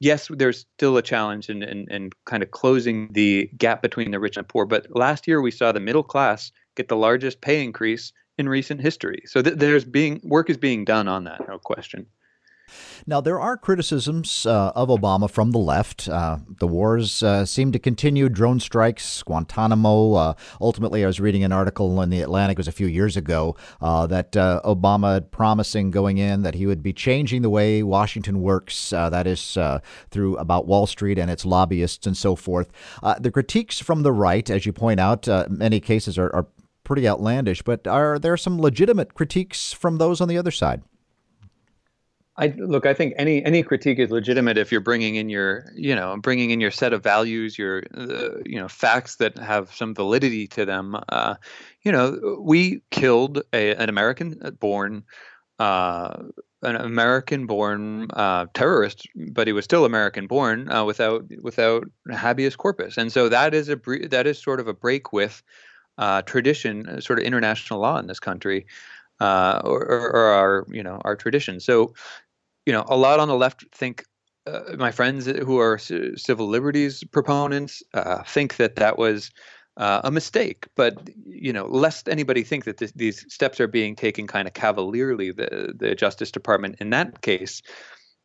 yes, 0.00 0.28
there's 0.30 0.66
still 0.76 0.96
a 0.96 1.02
challenge 1.02 1.48
in, 1.48 1.62
in, 1.62 1.90
in 1.90 2.10
kind 2.24 2.42
of 2.42 2.50
closing 2.50 3.08
the 3.12 3.50
gap 3.56 3.82
between 3.82 4.10
the 4.10 4.20
rich 4.20 4.36
and 4.36 4.44
the 4.44 4.48
poor. 4.48 4.66
But 4.66 4.86
last 4.90 5.28
year 5.28 5.40
we 5.40 5.50
saw 5.50 5.72
the 5.72 5.80
middle 5.80 6.02
class 6.02 6.52
get 6.76 6.88
the 6.88 6.96
largest 6.96 7.40
pay 7.40 7.62
increase 7.62 8.12
in 8.38 8.48
recent 8.48 8.80
history. 8.80 9.22
So 9.26 9.42
th- 9.42 9.56
there's 9.56 9.84
being 9.84 10.20
work 10.24 10.50
is 10.50 10.56
being 10.56 10.84
done 10.84 11.08
on 11.08 11.24
that, 11.24 11.46
no 11.48 11.58
question. 11.58 12.06
Now, 13.06 13.20
there 13.20 13.40
are 13.40 13.56
criticisms 13.56 14.46
uh, 14.46 14.72
of 14.74 14.88
Obama 14.88 15.30
from 15.30 15.50
the 15.50 15.58
left. 15.58 16.08
Uh, 16.08 16.38
the 16.58 16.66
wars 16.66 17.22
uh, 17.22 17.44
seem 17.44 17.72
to 17.72 17.78
continue, 17.78 18.28
drone 18.28 18.60
strikes, 18.60 19.22
Guantanamo. 19.22 20.14
Uh, 20.14 20.34
ultimately, 20.60 21.04
I 21.04 21.06
was 21.06 21.20
reading 21.20 21.44
an 21.44 21.52
article 21.52 22.00
in 22.02 22.10
The 22.10 22.20
Atlantic, 22.20 22.58
was 22.58 22.68
a 22.68 22.72
few 22.72 22.86
years 22.86 23.16
ago, 23.16 23.56
uh, 23.80 24.06
that 24.06 24.36
uh, 24.36 24.60
Obama 24.64 25.14
had 25.14 25.30
promising 25.30 25.90
going 25.90 26.18
in 26.18 26.42
that 26.42 26.54
he 26.54 26.66
would 26.66 26.82
be 26.82 26.92
changing 26.92 27.42
the 27.42 27.50
way 27.50 27.82
Washington 27.82 28.40
works, 28.40 28.90
that 28.90 29.26
is, 29.26 29.58
through 30.10 30.36
about 30.36 30.66
Wall 30.66 30.86
Street 30.86 31.18
and 31.18 31.30
its 31.30 31.44
lobbyists 31.44 32.06
and 32.06 32.16
so 32.16 32.36
forth. 32.36 32.70
the 33.20 33.30
critiques 33.30 33.80
from 33.80 34.02
the 34.02 34.12
right, 34.12 34.48
as 34.48 34.66
you 34.66 34.72
point 34.72 35.00
out, 35.00 35.26
many 35.50 35.80
cases 35.80 36.18
are, 36.18 36.34
are 36.34 36.46
pretty 36.84 37.08
outlandish, 37.08 37.62
but 37.62 37.86
are 37.86 38.18
there 38.18 38.36
some 38.36 38.60
legitimate 38.60 39.14
critiques 39.14 39.72
from 39.72 39.98
those 39.98 40.20
on 40.20 40.28
the 40.28 40.38
other 40.38 40.50
side? 40.50 40.82
I 42.36 42.54
look. 42.56 42.86
I 42.86 42.94
think 42.94 43.12
any 43.18 43.44
any 43.44 43.62
critique 43.62 43.98
is 43.98 44.10
legitimate 44.10 44.56
if 44.56 44.72
you're 44.72 44.80
bringing 44.80 45.16
in 45.16 45.28
your 45.28 45.66
you 45.74 45.94
know 45.94 46.16
bringing 46.16 46.50
in 46.50 46.60
your 46.60 46.70
set 46.70 46.94
of 46.94 47.02
values, 47.02 47.58
your 47.58 47.82
uh, 47.94 48.38
you 48.46 48.58
know 48.58 48.68
facts 48.68 49.16
that 49.16 49.36
have 49.36 49.72
some 49.74 49.94
validity 49.94 50.46
to 50.48 50.64
them. 50.64 50.96
Uh, 51.10 51.34
you 51.82 51.92
know, 51.92 52.38
we 52.40 52.80
killed 52.90 53.42
a, 53.52 53.74
an 53.74 53.88
American-born. 53.88 55.04
Uh, 55.58 56.24
an 56.64 56.76
American-born 56.76 58.08
uh, 58.12 58.46
terrorist, 58.54 59.06
but 59.32 59.48
he 59.48 59.52
was 59.52 59.64
still 59.64 59.84
American-born 59.84 60.70
uh, 60.70 60.84
without 60.84 61.24
without 61.42 61.84
habeas 62.10 62.56
corpus, 62.56 62.96
and 62.96 63.12
so 63.12 63.28
that 63.28 63.52
is 63.52 63.68
a 63.68 63.76
that 64.08 64.26
is 64.26 64.38
sort 64.38 64.60
of 64.60 64.68
a 64.68 64.72
break 64.72 65.12
with 65.12 65.42
uh, 65.98 66.22
tradition, 66.22 67.00
sort 67.02 67.18
of 67.18 67.24
international 67.24 67.80
law 67.80 67.98
in 67.98 68.06
this 68.06 68.20
country 68.20 68.66
uh, 69.22 69.60
or, 69.64 69.80
or, 69.82 70.26
our 70.40 70.66
you 70.68 70.82
know 70.82 71.00
our 71.04 71.16
tradition. 71.16 71.60
So, 71.60 71.94
you 72.66 72.72
know, 72.72 72.84
a 72.88 72.96
lot 72.96 73.20
on 73.20 73.28
the 73.28 73.36
left 73.36 73.64
think. 73.72 74.04
Uh, 74.44 74.74
my 74.76 74.90
friends 74.90 75.26
who 75.26 75.60
are 75.60 75.78
civil 75.78 76.48
liberties 76.48 77.04
proponents 77.12 77.80
uh, 77.94 78.24
think 78.24 78.56
that 78.56 78.74
that 78.74 78.98
was 78.98 79.30
uh, 79.76 80.00
a 80.02 80.10
mistake, 80.10 80.66
but 80.74 80.94
you 81.24 81.52
know, 81.52 81.66
lest 81.66 82.08
anybody 82.08 82.42
think 82.42 82.64
that 82.64 82.78
this, 82.78 82.90
these 82.96 83.24
steps 83.32 83.60
are 83.60 83.68
being 83.68 83.94
taken 83.94 84.26
kind 84.26 84.48
of 84.48 84.54
cavalierly, 84.54 85.30
the 85.30 85.72
the 85.78 85.94
Justice 85.94 86.32
Department 86.32 86.74
in 86.80 86.90
that 86.90 87.20
case 87.20 87.62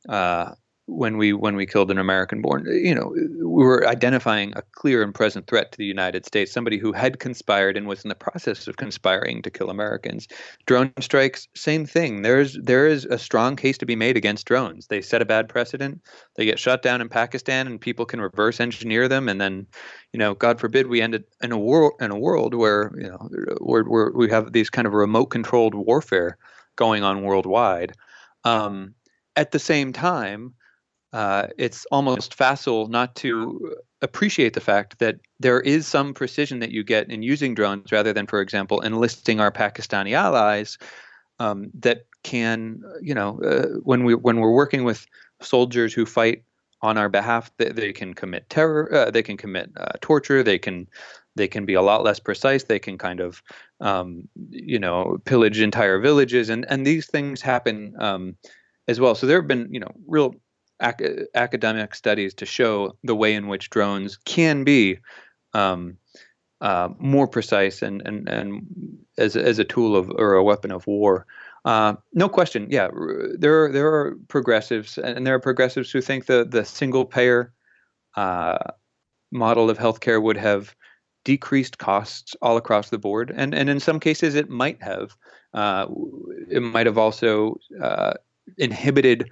uh, 0.10 0.54
when 0.88 1.18
we 1.18 1.34
when 1.34 1.58
we 1.58 1.66
killed 1.66 1.92
an 1.92 1.98
American 1.98 2.42
born, 2.42 2.66
you 2.66 2.96
know, 2.96 3.14
we 3.14 3.64
were 3.64 3.86
identifying 3.86 4.54
a 4.56 4.62
clear 4.72 5.04
and 5.04 5.14
present 5.14 5.46
threat 5.46 5.72
to 5.72 5.78
the 5.78 5.86
United 5.86 6.26
States, 6.26 6.52
somebody 6.52 6.78
who 6.78 6.94
had 6.94 7.20
conspired 7.20 7.76
and 7.76 7.88
was 7.88 8.04
in 8.04 8.10
the 8.10 8.16
process 8.16 8.68
of 8.68 8.78
conspiring 8.78 9.42
to 9.42 9.52
kill 9.52 9.70
Americans. 9.70 10.30
Drone 10.66 10.94
strikes, 11.02 11.48
same 11.56 11.86
thing. 11.86 12.22
There's 12.22 12.58
there 12.64 12.88
is 12.88 13.04
a 13.06 13.18
strong 13.18 13.58
case 13.58 13.78
to 13.80 13.86
be 13.86 13.98
made 13.98 14.16
against 14.16 14.48
drones. 14.48 14.88
They 14.88 15.02
set 15.02 15.22
a 15.22 15.26
bad 15.26 15.50
precedent. 15.50 16.02
They 16.36 16.46
get 16.46 16.58
shut 16.58 16.82
down 16.82 17.02
in 17.02 17.10
Pakistan, 17.10 17.68
and 17.68 17.82
people 17.82 18.06
can 18.06 18.22
reverse 18.22 18.62
engineer 18.62 19.10
them, 19.10 19.28
and 19.28 19.42
then, 19.42 19.68
you 20.14 20.20
know, 20.20 20.36
God 20.36 20.58
forbid 20.58 20.88
we 20.88 21.02
ended 21.02 21.26
in 21.44 21.52
a 21.52 21.60
world 21.60 21.94
in 22.00 22.12
a 22.12 22.20
world 22.20 22.54
where 22.56 22.94
you 22.96 23.10
know 23.10 23.30
where, 23.60 23.84
where 23.84 24.12
we 24.16 24.30
have 24.30 24.54
these 24.54 24.70
kind 24.70 24.88
of 24.88 24.94
remote 24.94 25.28
controlled 25.28 25.76
warfare 25.76 26.38
going 26.78 27.04
on 27.04 27.24
worldwide. 27.24 27.92
Um, 28.46 28.94
at 29.36 29.52
the 29.52 29.60
same 29.60 29.92
time 29.92 30.54
uh, 31.14 31.48
it's 31.58 31.86
almost 31.92 32.34
facile 32.34 32.88
not 32.88 33.16
to 33.16 33.76
appreciate 34.02 34.54
the 34.54 34.62
fact 34.62 35.00
that 35.00 35.20
there 35.40 35.62
is 35.62 35.88
some 35.88 36.14
precision 36.14 36.60
that 36.60 36.72
you 36.72 36.84
get 36.84 37.10
in 37.10 37.24
using 37.24 37.56
drones 37.56 37.92
rather 37.92 38.14
than, 38.14 38.28
for 38.28 38.42
example, 38.42 38.82
enlisting 38.82 39.40
our 39.40 39.52
Pakistani 39.52 40.14
allies 40.14 40.78
um, 41.40 41.70
that 41.80 42.06
can, 42.24 42.82
you 43.02 43.14
know, 43.14 43.40
uh, 43.42 43.80
when 43.84 44.04
we 44.04 44.16
when 44.16 44.40
we're 44.40 44.52
working 44.52 44.84
with 44.84 45.06
soldiers 45.42 45.94
who 45.94 46.06
fight 46.06 46.44
on 46.82 46.98
our 46.98 47.10
behalf, 47.10 47.52
they, 47.58 47.70
they 47.70 47.94
can 47.94 48.14
commit 48.14 48.50
terror, 48.50 48.94
uh, 48.94 49.10
they 49.10 49.24
can 49.24 49.38
commit 49.38 49.72
uh, 49.78 49.94
torture, 50.02 50.44
they 50.44 50.60
can 50.60 50.88
they 51.36 51.48
can 51.48 51.66
be 51.66 51.76
a 51.76 51.82
lot 51.82 52.04
less 52.04 52.20
precise. 52.20 52.64
They 52.64 52.80
can 52.80 52.98
kind 52.98 53.20
of, 53.20 53.42
um, 53.80 54.28
you 54.50 54.80
know, 54.80 55.20
pillage 55.26 55.62
entire 55.62 56.00
villages, 56.00 56.50
and 56.50 56.66
and 56.70 56.86
these 56.86 57.06
things 57.08 57.42
happen 57.42 57.96
um, 58.00 58.36
as 58.88 59.00
well. 59.00 59.16
So 59.16 59.26
there 59.28 59.40
have 59.40 59.48
been, 59.48 59.68
you 59.72 59.80
know, 59.80 59.92
real 60.08 60.36
ac- 60.82 61.26
academic 61.36 61.96
studies 61.96 62.34
to 62.36 62.46
show 62.46 62.98
the 63.04 63.16
way 63.16 63.34
in 63.34 63.48
which 63.48 63.70
drones 63.70 64.18
can 64.26 64.64
be 64.64 65.00
um, 65.54 65.98
uh, 66.62 66.90
more 67.00 67.28
precise 67.28 67.82
and, 67.82 68.02
and, 68.06 68.28
and 68.30 68.68
as, 69.18 69.36
as 69.36 69.60
a 69.60 69.64
tool 69.64 69.96
of 69.96 70.10
or 70.10 70.34
a 70.34 70.44
weapon 70.44 70.72
of 70.72 70.88
war. 70.88 71.26
Uh, 71.66 71.96
no 72.14 72.30
question. 72.30 72.68
Yeah, 72.70 72.90
there 73.38 73.66
are, 73.66 73.72
there 73.72 73.94
are 73.94 74.16
progressives, 74.30 74.98
and 74.98 75.28
there 75.28 75.36
are 75.36 75.40
progressives 75.40 75.92
who 75.92 76.00
think 76.00 76.26
the 76.26 76.46
the 76.46 76.64
single 76.64 77.04
payer 77.04 77.52
uh, 78.16 78.58
model 79.32 79.70
of 79.70 79.78
healthcare 79.78 80.22
would 80.22 80.38
have 80.38 80.74
decreased 81.26 81.78
costs 81.78 82.38
all 82.42 82.56
across 82.56 82.90
the 82.90 82.98
board, 82.98 83.34
and 83.36 83.54
and 83.54 83.70
in 83.70 83.82
some 83.82 84.00
cases 84.00 84.34
it 84.34 84.50
might 84.50 84.82
have. 84.82 85.18
Uh, 85.54 85.88
it 86.50 86.62
might 86.62 86.86
have 86.86 86.98
also 86.98 87.58
uh, 87.82 88.14
inhibited 88.58 89.30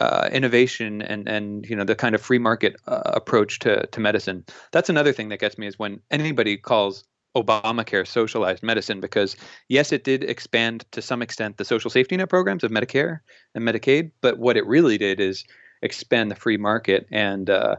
uh, 0.00 0.28
innovation 0.32 1.02
and 1.02 1.28
and 1.28 1.66
you 1.68 1.76
know 1.76 1.84
the 1.84 1.94
kind 1.94 2.14
of 2.14 2.20
free 2.20 2.38
market 2.38 2.76
uh, 2.86 3.02
approach 3.04 3.58
to 3.60 3.86
to 3.86 4.00
medicine. 4.00 4.44
That's 4.72 4.88
another 4.88 5.12
thing 5.12 5.28
that 5.28 5.40
gets 5.40 5.58
me 5.58 5.66
is 5.66 5.78
when 5.78 6.00
anybody 6.10 6.56
calls 6.56 7.04
Obamacare 7.36 8.06
socialized 8.06 8.62
medicine 8.62 9.00
because 9.00 9.36
yes, 9.68 9.92
it 9.92 10.04
did 10.04 10.24
expand 10.24 10.84
to 10.92 11.00
some 11.00 11.22
extent 11.22 11.56
the 11.56 11.64
social 11.64 11.90
safety 11.90 12.16
net 12.16 12.28
programs 12.28 12.64
of 12.64 12.70
Medicare 12.70 13.20
and 13.54 13.66
Medicaid, 13.66 14.10
but 14.20 14.38
what 14.38 14.56
it 14.56 14.66
really 14.66 14.98
did 14.98 15.20
is 15.20 15.44
expand 15.82 16.30
the 16.30 16.36
free 16.36 16.56
market 16.56 17.06
and 17.10 17.48
uh, 17.48 17.76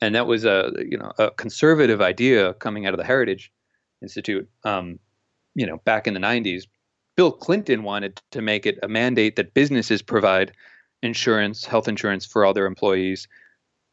and 0.00 0.14
that 0.14 0.26
was 0.26 0.44
a 0.44 0.72
you 0.78 0.98
know 0.98 1.12
a 1.18 1.30
conservative 1.30 2.00
idea 2.00 2.54
coming 2.54 2.86
out 2.86 2.94
of 2.94 2.98
the 2.98 3.04
Heritage 3.04 3.52
Institute. 4.02 4.48
Um, 4.64 4.98
you 5.54 5.66
know, 5.66 5.78
back 5.78 6.06
in 6.06 6.14
the 6.14 6.20
'90s, 6.20 6.64
Bill 7.16 7.32
Clinton 7.32 7.82
wanted 7.82 8.20
to 8.30 8.42
make 8.42 8.66
it 8.66 8.78
a 8.82 8.88
mandate 8.88 9.36
that 9.36 9.54
businesses 9.54 10.02
provide 10.02 10.52
insurance, 11.02 11.64
health 11.64 11.88
insurance 11.88 12.26
for 12.26 12.44
all 12.44 12.54
their 12.54 12.66
employees. 12.66 13.28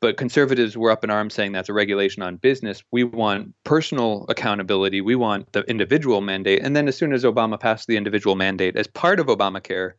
But 0.01 0.17
conservatives 0.17 0.77
were 0.77 0.91
up 0.91 1.03
in 1.03 1.09
arms 1.09 1.33
saying 1.33 1.53
that's 1.53 1.69
a 1.69 1.73
regulation 1.73 2.21
on 2.21 2.37
business. 2.37 2.83
We 2.91 3.03
want 3.03 3.53
personal 3.63 4.25
accountability. 4.29 5.01
We 5.01 5.15
want 5.15 5.51
the 5.53 5.61
individual 5.61 6.21
mandate. 6.21 6.61
And 6.61 6.75
then 6.75 6.87
as 6.87 6.97
soon 6.97 7.13
as 7.13 7.23
Obama 7.23 7.59
passed 7.59 7.87
the 7.87 7.97
individual 7.97 8.35
mandate 8.35 8.75
as 8.75 8.87
part 8.87 9.19
of 9.19 9.27
Obamacare, 9.27 9.93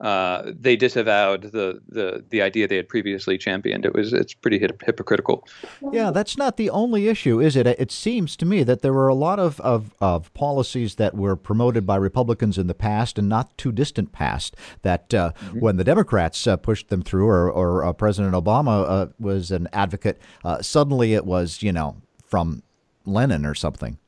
uh, 0.00 0.52
they 0.58 0.76
disavowed 0.76 1.42
the, 1.42 1.80
the 1.88 2.24
the 2.30 2.40
idea 2.40 2.66
they 2.66 2.76
had 2.76 2.88
previously 2.88 3.36
championed. 3.36 3.84
It 3.84 3.94
was 3.94 4.12
it's 4.12 4.32
pretty 4.32 4.58
hip- 4.58 4.82
hypocritical. 4.84 5.46
Yeah, 5.92 6.10
that's 6.10 6.38
not 6.38 6.56
the 6.56 6.70
only 6.70 7.08
issue, 7.08 7.40
is 7.40 7.54
it? 7.54 7.66
It 7.66 7.92
seems 7.92 8.36
to 8.36 8.46
me 8.46 8.62
that 8.62 8.80
there 8.80 8.92
were 8.92 9.08
a 9.08 9.14
lot 9.14 9.38
of, 9.38 9.60
of, 9.60 9.94
of 10.00 10.32
policies 10.32 10.94
that 10.94 11.14
were 11.14 11.36
promoted 11.36 11.86
by 11.86 11.96
Republicans 11.96 12.56
in 12.56 12.66
the 12.66 12.74
past 12.74 13.18
and 13.18 13.28
not 13.28 13.56
too 13.58 13.72
distant 13.72 14.12
past 14.12 14.56
that 14.82 15.12
uh, 15.12 15.32
mm-hmm. 15.32 15.60
when 15.60 15.76
the 15.76 15.84
Democrats 15.84 16.46
uh, 16.46 16.56
pushed 16.56 16.88
them 16.88 17.02
through 17.02 17.26
or, 17.26 17.50
or 17.50 17.84
uh, 17.84 17.92
President 17.92 18.34
Obama 18.34 18.84
uh, 18.88 19.06
was 19.18 19.50
an 19.50 19.68
advocate, 19.72 20.18
uh, 20.44 20.62
suddenly 20.62 21.12
it 21.14 21.26
was, 21.26 21.62
you 21.62 21.72
know, 21.72 21.96
from 22.26 22.62
Lenin 23.04 23.44
or 23.44 23.54
something. 23.54 23.98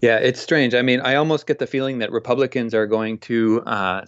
Yeah, 0.00 0.18
it's 0.18 0.40
strange. 0.40 0.74
I 0.74 0.82
mean, 0.82 1.00
I 1.00 1.14
almost 1.14 1.46
get 1.46 1.58
the 1.58 1.66
feeling 1.66 1.98
that 1.98 2.12
Republicans 2.12 2.74
are 2.74 2.86
going 2.86 3.18
to 3.18 3.62
uh, 3.66 4.04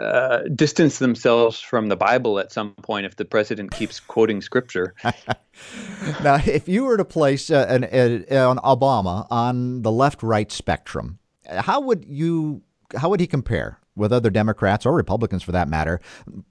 uh, 0.00 0.42
distance 0.54 0.98
themselves 0.98 1.60
from 1.60 1.88
the 1.88 1.96
Bible 1.96 2.38
at 2.38 2.52
some 2.52 2.74
point 2.82 3.06
if 3.06 3.16
the 3.16 3.24
president 3.24 3.72
keeps 3.72 4.00
quoting 4.00 4.40
scripture. 4.40 4.94
now, 6.22 6.36
if 6.46 6.68
you 6.68 6.84
were 6.84 6.96
to 6.96 7.04
place 7.04 7.50
uh, 7.50 7.66
an, 7.68 7.84
an, 7.84 8.24
Obama 8.58 9.26
on 9.30 9.82
the 9.82 9.92
left-right 9.92 10.52
spectrum, 10.52 11.18
how 11.48 11.80
would 11.80 12.04
you 12.06 12.62
how 12.96 13.08
would 13.08 13.20
he 13.20 13.26
compare 13.26 13.78
with 13.96 14.12
other 14.12 14.30
Democrats 14.30 14.84
or 14.84 14.94
Republicans 14.94 15.42
for 15.42 15.52
that 15.52 15.68
matter, 15.68 16.00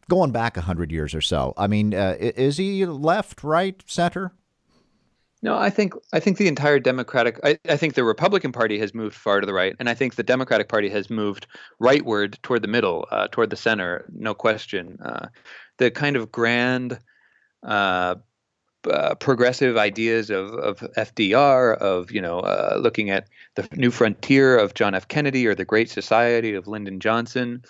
going 0.10 0.32
back 0.32 0.58
hundred 0.58 0.91
years 0.91 1.13
or 1.13 1.21
so? 1.21 1.53
I 1.58 1.67
mean, 1.67 1.93
uh, 1.93 2.15
is 2.19 2.58
he 2.58 2.86
left, 2.86 3.43
right, 3.43 3.82
center? 3.86 4.34
No, 5.41 5.58
I 5.58 5.69
think 5.69 5.93
I 6.12 6.19
think 6.19 6.38
the 6.38 6.47
entire 6.47 6.80
Democratic 6.80 7.39
I, 7.43 7.58
I, 7.67 7.78
think 7.78 7.93
the 7.93 8.04
Republican 8.04 8.52
Party 8.52 8.78
has 8.80 8.93
moved 8.93 9.15
far 9.15 9.39
to 9.39 9.45
the 9.45 9.54
right, 9.54 9.73
and 9.80 9.88
I 9.89 9.93
think 9.93 10.15
the 10.15 10.23
Democratic 10.23 10.67
Party 10.67 10.89
has 10.89 11.10
moved 11.10 11.47
rightward 11.82 12.41
toward 12.41 12.62
the 12.62 12.67
middle, 12.67 13.08
uh, 13.10 13.30
toward 13.32 13.49
the 13.49 13.56
center, 13.56 14.06
no 14.13 14.34
question. 14.34 14.99
Uh, 15.02 15.28
the 15.78 15.91
kind 15.91 16.17
of 16.17 16.30
grand 16.32 16.99
uh, 17.63 18.15
uh 18.89 19.15
progressive 19.15 19.78
ideas 19.78 20.30
of, 20.30 20.54
of 20.56 20.80
FDR, 20.97 21.78
of 21.78 22.12
you 22.12 22.21
know, 22.21 22.39
uh, 22.39 22.78
looking 22.82 23.10
at 23.10 23.30
the 23.56 23.65
new 23.78 23.91
frontier 23.91 24.58
of 24.58 24.73
John 24.73 24.93
F. 24.93 25.08
Kennedy 25.08 25.47
or 25.47 25.56
the 25.56 25.65
Great 25.65 25.89
Society 25.89 26.54
of 26.54 26.67
Lyndon 26.67 26.99
Johnson, 26.99 27.63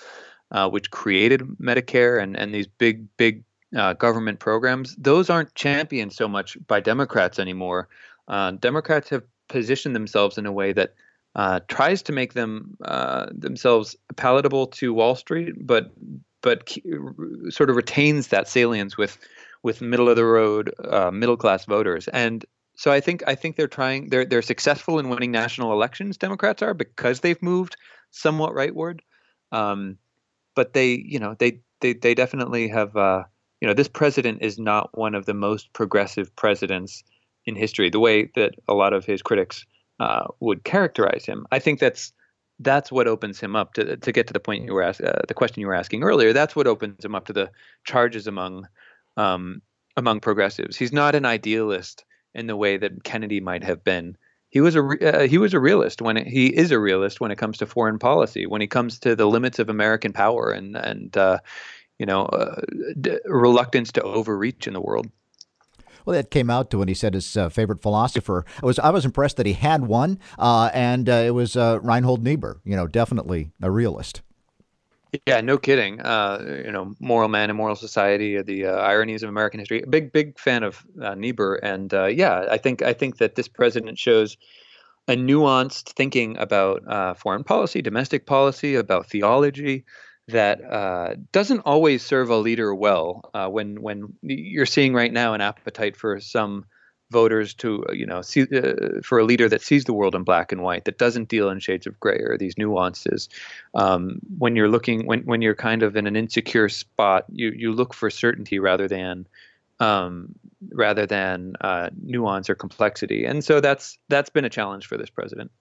uh, 0.49 0.67
which 0.67 0.89
created 0.89 1.41
Medicare 1.61 2.19
and 2.19 2.35
and 2.35 2.51
these 2.51 2.67
big 2.67 3.15
big 3.15 3.43
uh, 3.75 3.93
government 3.93 4.39
programs, 4.39 4.95
those 4.95 5.29
aren't 5.29 5.53
championed 5.55 6.13
so 6.13 6.27
much 6.27 6.57
by 6.67 6.79
Democrats 6.79 7.39
anymore. 7.39 7.87
Uh, 8.27 8.51
Democrats 8.51 9.09
have 9.09 9.23
positioned 9.47 9.95
themselves 9.95 10.37
in 10.37 10.45
a 10.45 10.51
way 10.51 10.73
that 10.73 10.93
uh, 11.35 11.59
tries 11.67 12.01
to 12.03 12.11
make 12.11 12.33
them 12.33 12.75
uh, 12.83 13.27
themselves 13.31 13.95
palatable 14.15 14.67
to 14.67 14.93
Wall 14.93 15.15
Street, 15.15 15.53
but 15.59 15.91
but 16.41 16.75
sort 17.49 17.69
of 17.69 17.75
retains 17.75 18.27
that 18.27 18.47
salience 18.47 18.97
with 18.97 19.17
with 19.61 19.81
middle 19.81 20.09
of 20.09 20.15
the 20.15 20.25
road 20.25 20.73
uh, 20.89 21.11
middle 21.11 21.37
class 21.37 21.65
voters. 21.65 22.07
And 22.09 22.45
so 22.75 22.91
I 22.91 22.99
think 22.99 23.23
I 23.27 23.35
think 23.35 23.55
they're 23.55 23.67
trying 23.67 24.09
they're 24.09 24.25
they're 24.25 24.41
successful 24.41 24.99
in 24.99 25.09
winning 25.09 25.31
national 25.31 25.73
elections. 25.73 26.17
Democrats 26.17 26.61
are 26.61 26.73
because 26.73 27.19
they've 27.19 27.41
moved 27.41 27.75
somewhat 28.11 28.53
rightward. 28.53 29.01
Um, 29.51 29.97
but 30.55 30.73
they 30.73 30.93
you 31.05 31.19
know 31.19 31.35
they 31.37 31.61
they 31.81 31.93
they 31.93 32.13
definitely 32.15 32.69
have 32.69 32.95
you 33.61 33.67
know, 33.67 33.73
this 33.73 33.87
president 33.87 34.41
is 34.41 34.57
not 34.57 34.97
one 34.97 35.15
of 35.15 35.25
the 35.25 35.33
most 35.33 35.73
progressive 35.73 36.35
presidents 36.35 37.03
in 37.45 37.55
history, 37.55 37.89
the 37.89 37.99
way 37.99 38.29
that 38.35 38.55
a 38.67 38.73
lot 38.73 38.93
of 38.93 39.05
his 39.05 39.21
critics 39.21 39.65
uh, 39.99 40.27
would 40.39 40.63
characterize 40.63 41.25
him. 41.25 41.45
I 41.51 41.59
think 41.59 41.79
that's 41.79 42.13
that's 42.59 42.91
what 42.91 43.07
opens 43.07 43.39
him 43.39 43.55
up 43.55 43.73
to 43.73 43.97
to 43.97 44.11
get 44.11 44.27
to 44.27 44.33
the 44.33 44.39
point 44.39 44.65
you 44.65 44.73
were 44.73 44.83
asking, 44.83 45.07
uh, 45.07 45.21
the 45.27 45.33
question 45.33 45.61
you 45.61 45.67
were 45.67 45.75
asking 45.75 46.03
earlier. 46.03 46.33
That's 46.33 46.55
what 46.55 46.67
opens 46.67 47.03
him 47.03 47.15
up 47.15 47.25
to 47.25 47.33
the 47.33 47.51
charges 47.85 48.27
among 48.27 48.67
um, 49.17 49.61
among 49.97 50.19
progressives. 50.19 50.77
He's 50.77 50.93
not 50.93 51.15
an 51.15 51.25
idealist 51.25 52.05
in 52.33 52.47
the 52.47 52.55
way 52.55 52.77
that 52.77 53.03
Kennedy 53.03 53.39
might 53.39 53.63
have 53.63 53.83
been. 53.83 54.17
He 54.49 54.61
was 54.61 54.75
a 54.75 54.81
uh, 54.81 55.27
he 55.27 55.37
was 55.37 55.53
a 55.53 55.59
realist 55.59 56.01
when 56.01 56.17
it, 56.17 56.27
he 56.27 56.47
is 56.47 56.71
a 56.71 56.79
realist 56.79 57.21
when 57.21 57.31
it 57.31 57.37
comes 57.37 57.57
to 57.57 57.65
foreign 57.65 57.99
policy. 57.99 58.45
When 58.45 58.61
he 58.61 58.67
comes 58.67 58.99
to 58.99 59.15
the 59.15 59.27
limits 59.27 59.59
of 59.59 59.69
American 59.69 60.13
power 60.13 60.51
and 60.51 60.75
and 60.75 61.15
uh, 61.17 61.39
you 61.99 62.05
know, 62.05 62.25
uh, 62.25 62.61
d- 62.99 63.19
reluctance 63.25 63.91
to 63.91 64.01
overreach 64.01 64.65
in 64.65 64.73
the 64.73 64.81
world. 64.81 65.09
Well, 66.05 66.15
that 66.15 66.31
came 66.31 66.49
out 66.49 66.71
to 66.71 66.79
when 66.79 66.87
he 66.87 66.93
said 66.93 67.13
his 67.13 67.37
uh, 67.37 67.49
favorite 67.49 67.81
philosopher. 67.81 68.45
I 68.63 68.65
was 68.65 68.79
I 68.79 68.89
was 68.89 69.05
impressed 69.05 69.37
that 69.37 69.45
he 69.45 69.53
had 69.53 69.85
one, 69.85 70.17
uh, 70.39 70.71
and 70.73 71.07
uh, 71.07 71.13
it 71.13 71.31
was 71.31 71.55
uh, 71.55 71.79
Reinhold 71.83 72.23
Niebuhr. 72.23 72.61
You 72.63 72.75
know, 72.75 72.87
definitely 72.87 73.51
a 73.61 73.69
realist. 73.69 74.21
Yeah, 75.25 75.41
no 75.41 75.57
kidding. 75.57 75.99
Uh, 76.01 76.61
you 76.65 76.71
know, 76.71 76.95
Moral 76.99 77.29
Man 77.29 77.49
and 77.49 77.57
Moral 77.57 77.75
Society, 77.75 78.41
the 78.41 78.67
uh, 78.67 78.75
ironies 78.77 79.23
of 79.23 79.29
American 79.29 79.59
history. 79.59 79.83
Big, 79.89 80.11
big 80.11 80.39
fan 80.39 80.63
of 80.63 80.85
Niebuhr, 80.95 81.55
and 81.55 81.91
yeah, 82.15 82.45
I 82.49 82.57
think 82.57 82.81
I 82.81 82.93
think 82.93 83.17
that 83.17 83.35
this 83.35 83.47
president 83.47 83.99
shows 83.99 84.37
a 85.07 85.13
nuanced 85.13 85.89
thinking 85.93 86.37
about 86.37 87.17
foreign 87.17 87.43
policy, 87.43 87.81
domestic 87.81 88.25
policy, 88.25 88.75
about 88.75 89.07
theology 89.07 89.83
that 90.29 90.63
uh, 90.63 91.15
doesn't 91.31 91.61
always 91.61 92.03
serve 92.03 92.29
a 92.29 92.37
leader 92.37 92.73
well. 92.73 93.29
Uh, 93.33 93.47
when 93.47 93.81
when 93.81 94.13
you're 94.21 94.65
seeing 94.65 94.93
right 94.93 95.11
now 95.11 95.33
an 95.33 95.41
appetite 95.41 95.95
for 95.95 96.19
some 96.19 96.65
voters 97.11 97.55
to 97.55 97.83
uh, 97.89 97.91
you 97.91 98.05
know 98.05 98.21
see 98.21 98.43
uh, 98.43 99.01
for 99.03 99.19
a 99.19 99.23
leader 99.23 99.49
that 99.49 99.61
sees 99.61 99.85
the 99.85 99.93
world 99.93 100.15
in 100.15 100.23
black 100.23 100.51
and 100.51 100.61
white, 100.61 100.85
that 100.85 100.97
doesn't 100.97 101.29
deal 101.29 101.49
in 101.49 101.59
shades 101.59 101.87
of 101.87 101.99
gray 101.99 102.19
or 102.19 102.37
these 102.37 102.57
nuances. 102.57 103.29
Um, 103.73 104.19
when 104.37 104.55
you're 104.55 104.69
looking 104.69 105.05
when 105.05 105.21
when 105.21 105.41
you're 105.41 105.55
kind 105.55 105.83
of 105.83 105.95
in 105.95 106.07
an 106.07 106.15
insecure 106.15 106.69
spot, 106.69 107.25
you 107.29 107.51
you 107.55 107.71
look 107.71 107.93
for 107.93 108.09
certainty 108.09 108.59
rather 108.59 108.87
than 108.87 109.27
um, 109.79 110.35
rather 110.71 111.05
than 111.05 111.55
uh, 111.61 111.89
nuance 112.01 112.49
or 112.49 112.55
complexity, 112.55 113.25
and 113.25 113.43
so 113.43 113.59
that's 113.61 113.97
that's 114.09 114.29
been 114.29 114.45
a 114.45 114.49
challenge 114.49 114.87
for 114.87 114.97
this 114.97 115.09
president. 115.09 115.51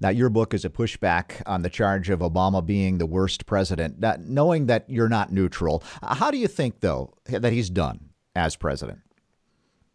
Now, 0.00 0.10
your 0.10 0.28
book 0.28 0.54
is 0.54 0.64
a 0.64 0.70
pushback 0.70 1.42
on 1.46 1.62
the 1.62 1.70
charge 1.70 2.10
of 2.10 2.20
Obama 2.20 2.64
being 2.64 2.98
the 2.98 3.06
worst 3.06 3.46
president. 3.46 4.04
knowing 4.26 4.66
that 4.66 4.88
you're 4.88 5.08
not 5.08 5.32
neutral, 5.32 5.82
how 6.02 6.30
do 6.30 6.38
you 6.38 6.48
think, 6.48 6.80
though, 6.80 7.14
that 7.26 7.52
he's 7.52 7.70
done 7.70 8.10
as 8.34 8.56
president? 8.56 9.00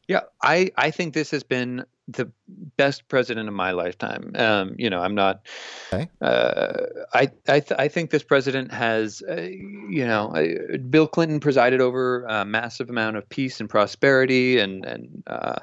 Yeah, 0.07 0.21
I, 0.41 0.71
I 0.75 0.91
think 0.91 1.13
this 1.13 1.31
has 1.31 1.43
been 1.43 1.85
the 2.07 2.31
best 2.77 3.07
president 3.07 3.47
of 3.47 3.53
my 3.53 3.71
lifetime. 3.71 4.31
Um, 4.35 4.75
you 4.77 4.89
know, 4.89 5.01
I'm 5.01 5.15
not. 5.15 5.45
Okay. 5.93 6.09
Uh, 6.19 6.73
I 7.13 7.31
I, 7.47 7.59
th- 7.59 7.79
I 7.79 7.87
think 7.87 8.09
this 8.09 8.23
president 8.23 8.73
has, 8.73 9.21
uh, 9.29 9.41
you 9.41 10.05
know, 10.05 10.27
uh, 10.29 10.77
Bill 10.77 11.07
Clinton 11.07 11.39
presided 11.39 11.79
over 11.81 12.25
a 12.25 12.43
massive 12.43 12.89
amount 12.89 13.17
of 13.17 13.29
peace 13.29 13.59
and 13.59 13.69
prosperity, 13.69 14.59
and 14.59 14.85
and 14.85 15.23
uh, 15.27 15.59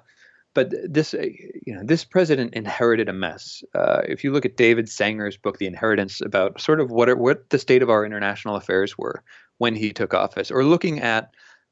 but 0.54 0.72
this 0.84 1.14
uh, 1.14 1.26
you 1.66 1.74
know 1.74 1.82
this 1.84 2.04
president 2.04 2.54
inherited 2.54 3.08
a 3.08 3.12
mess. 3.12 3.62
Uh, 3.74 4.02
if 4.08 4.24
you 4.24 4.32
look 4.32 4.44
at 4.44 4.56
David 4.56 4.88
Sanger's 4.88 5.36
book, 5.36 5.58
The 5.58 5.66
Inheritance, 5.66 6.20
about 6.20 6.60
sort 6.60 6.80
of 6.80 6.90
what 6.90 7.16
what 7.18 7.50
the 7.50 7.58
state 7.58 7.82
of 7.82 7.90
our 7.90 8.04
international 8.04 8.56
affairs 8.56 8.96
were 8.96 9.22
when 9.58 9.74
he 9.74 9.92
took 9.92 10.14
office, 10.14 10.50
or 10.50 10.64
looking 10.64 11.00
at 11.00 11.30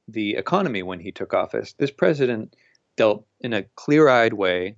the 0.09 0.37
economy 0.37 0.83
when 0.83 1.01
he 1.01 1.11
took 1.11 1.35
office, 1.35 1.75
this 1.79 1.91
president 1.91 2.55
dealt 2.97 3.27
in 3.41 3.53
a 3.53 3.65
clear-eyed 3.75 4.33
way, 4.33 4.77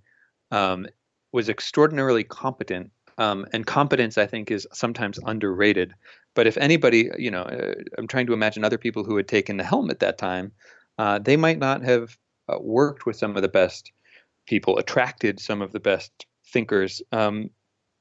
um, 0.51 0.87
was 1.33 1.49
extraordinarily 1.49 2.25
competent, 2.25 2.91
um, 3.19 3.47
and 3.53 3.67
competence 3.67 4.17
I 4.17 4.27
think 4.27 4.51
is 4.51 4.67
sometimes 4.73 5.19
underrated. 5.25 5.95
But 6.35 6.47
if 6.47 6.57
anybody, 6.57 7.11
you 7.19 7.31
know, 7.31 7.43
uh, 7.43 7.75
I'm 7.97 8.07
trying 8.07 8.27
to 8.27 8.33
imagine 8.33 8.65
other 8.65 8.79
people 8.79 9.05
who 9.05 9.17
had 9.17 9.29
taken 9.29 9.57
the 9.57 9.65
helm 9.65 9.91
at 9.91 10.01
that 10.01 10.19
time, 10.19 10.53
uh, 10.99 11.19
they 11.19 11.37
might 11.37 11.59
not 11.59 11.83
have 11.83 12.17
uh, 12.49 12.59
worked 12.61 13.07
with 13.07 13.17
some 13.17 13.37
of 13.37 13.43
the 13.43 13.49
best 13.49 13.93
people, 14.47 14.79
attracted 14.79 15.41
some 15.41 15.63
of 15.63 15.73
the 15.73 15.81
best 15.81 16.27
thinkers. 16.47 17.03
Um, 17.13 17.51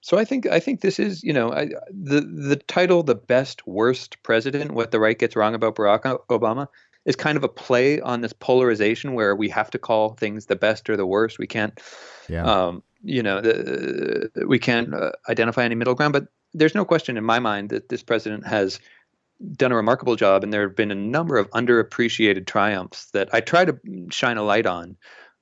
so 0.01 0.17
I 0.17 0.25
think 0.25 0.47
I 0.47 0.59
think 0.59 0.81
this 0.81 0.99
is 0.99 1.23
you 1.23 1.33
know 1.33 1.51
I, 1.51 1.69
the 1.89 2.21
the 2.21 2.55
title 2.67 3.03
the 3.03 3.15
best 3.15 3.65
worst 3.67 4.21
president 4.23 4.71
what 4.71 4.91
the 4.91 4.99
right 4.99 5.17
gets 5.17 5.35
wrong 5.35 5.53
about 5.53 5.75
Barack 5.75 6.03
Obama 6.29 6.67
is 7.07 7.15
kind 7.15 7.37
of 7.37 7.43
a 7.43 7.49
play 7.49 7.99
on 8.01 8.21
this 8.21 8.33
polarization 8.33 9.13
where 9.13 9.33
we 9.35 9.47
have 9.49 9.71
to 9.71 9.79
call 9.79 10.09
things 10.09 10.45
the 10.45 10.57
best 10.57 10.89
or 10.89 10.97
the 10.97 11.05
worst. 11.05 11.39
We 11.39 11.47
can't, 11.47 11.79
yeah. 12.27 12.43
um, 12.43 12.83
you 13.01 13.23
know, 13.23 13.39
the, 13.39 14.29
we 14.45 14.59
can't 14.59 14.93
uh, 14.93 15.13
identify 15.29 15.63
any 15.63 15.75
middle 15.75 15.95
ground. 15.95 16.11
But 16.11 16.27
there's 16.53 16.75
no 16.75 16.83
question 16.83 17.15
in 17.15 17.23
my 17.23 17.39
mind 17.39 17.69
that 17.69 17.87
this 17.87 18.03
president 18.03 18.45
has 18.45 18.81
done 19.55 19.71
a 19.71 19.75
remarkable 19.75 20.15
job, 20.15 20.43
and 20.43 20.51
there 20.51 20.67
have 20.67 20.75
been 20.75 20.91
a 20.91 20.95
number 20.95 21.37
of 21.37 21.49
underappreciated 21.51 22.45
triumphs 22.45 23.11
that 23.11 23.29
I 23.33 23.41
try 23.41 23.65
to 23.65 23.77
shine 24.09 24.37
a 24.37 24.43
light 24.43 24.65
on 24.65 24.97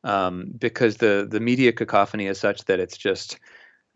um, 0.05 0.51
because 0.57 0.97
the 0.97 1.27
the 1.29 1.39
media 1.39 1.73
cacophony 1.73 2.27
is 2.27 2.39
such 2.39 2.63
that 2.65 2.79
it's 2.79 2.97
just 2.97 3.39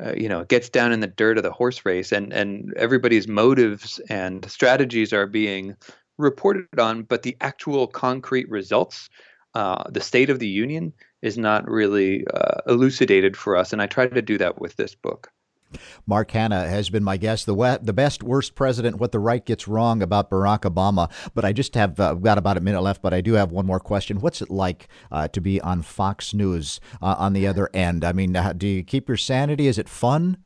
uh, 0.04 0.14
you 0.18 0.28
know 0.28 0.42
it 0.42 0.50
gets 0.50 0.70
down 0.70 0.92
in 0.92 1.00
the 1.00 1.08
dirt 1.08 1.38
of 1.38 1.44
the 1.44 1.52
horse 1.52 1.86
race 1.86 2.12
and 2.12 2.34
and 2.34 2.74
everybody's 2.76 3.28
motives 3.28 4.00
and 4.10 4.50
strategies 4.50 5.14
are 5.14 5.28
being 5.28 5.76
reported 6.18 6.80
on 6.80 7.04
but 7.04 7.22
the 7.24 7.38
actual 7.42 7.88
concrete 7.88 8.50
results 8.50 9.10
uh, 9.56 9.84
the 9.90 10.02
state 10.02 10.30
of 10.30 10.40
the 10.40 10.48
union 10.48 10.94
is 11.22 11.38
not 11.38 11.68
really 11.68 12.26
uh, 12.28 12.62
elucidated 12.68 13.38
for 13.38 13.56
us 13.56 13.72
and 13.72 13.82
i 13.82 13.86
try 13.88 14.08
to 14.08 14.22
do 14.22 14.38
that 14.38 14.60
with 14.60 14.76
this 14.76 14.96
book 14.96 15.30
Mark 16.06 16.32
Hannah 16.32 16.68
has 16.68 16.90
been 16.90 17.04
my 17.04 17.18
guest. 17.18 17.46
The 17.46 17.54
we- 17.54 17.78
the 17.82 17.94
best 17.94 18.24
worst 18.24 18.56
president, 18.56 18.98
what 18.98 19.12
the 19.12 19.20
right 19.20 19.46
gets 19.46 19.68
wrong 19.68 20.02
about 20.02 20.30
Barack 20.30 20.62
Obama. 20.62 21.12
But 21.34 21.46
I 21.46 21.54
just 21.54 21.76
have 21.76 22.00
uh, 22.00 22.14
got 22.16 22.38
about 22.38 22.58
a 22.58 22.62
minute 22.62 22.82
left. 22.82 23.02
But 23.02 23.14
I 23.14 23.22
do 23.22 23.34
have 23.34 23.52
one 23.52 23.66
more 23.66 23.80
question. 23.80 24.20
What's 24.20 24.42
it 24.42 24.50
like 24.50 24.88
uh, 25.12 25.28
to 25.30 25.42
be 25.42 25.62
on 25.62 25.82
Fox 25.82 26.34
News 26.34 26.80
uh, 27.02 27.16
on 27.18 27.34
the 27.34 27.48
other 27.48 27.70
end? 27.74 28.04
I 28.04 28.12
mean, 28.12 28.38
do 28.58 28.68
you 28.68 28.84
keep 28.84 29.08
your 29.08 29.18
sanity? 29.18 29.68
Is 29.68 29.78
it 29.78 29.90
fun? 29.90 30.38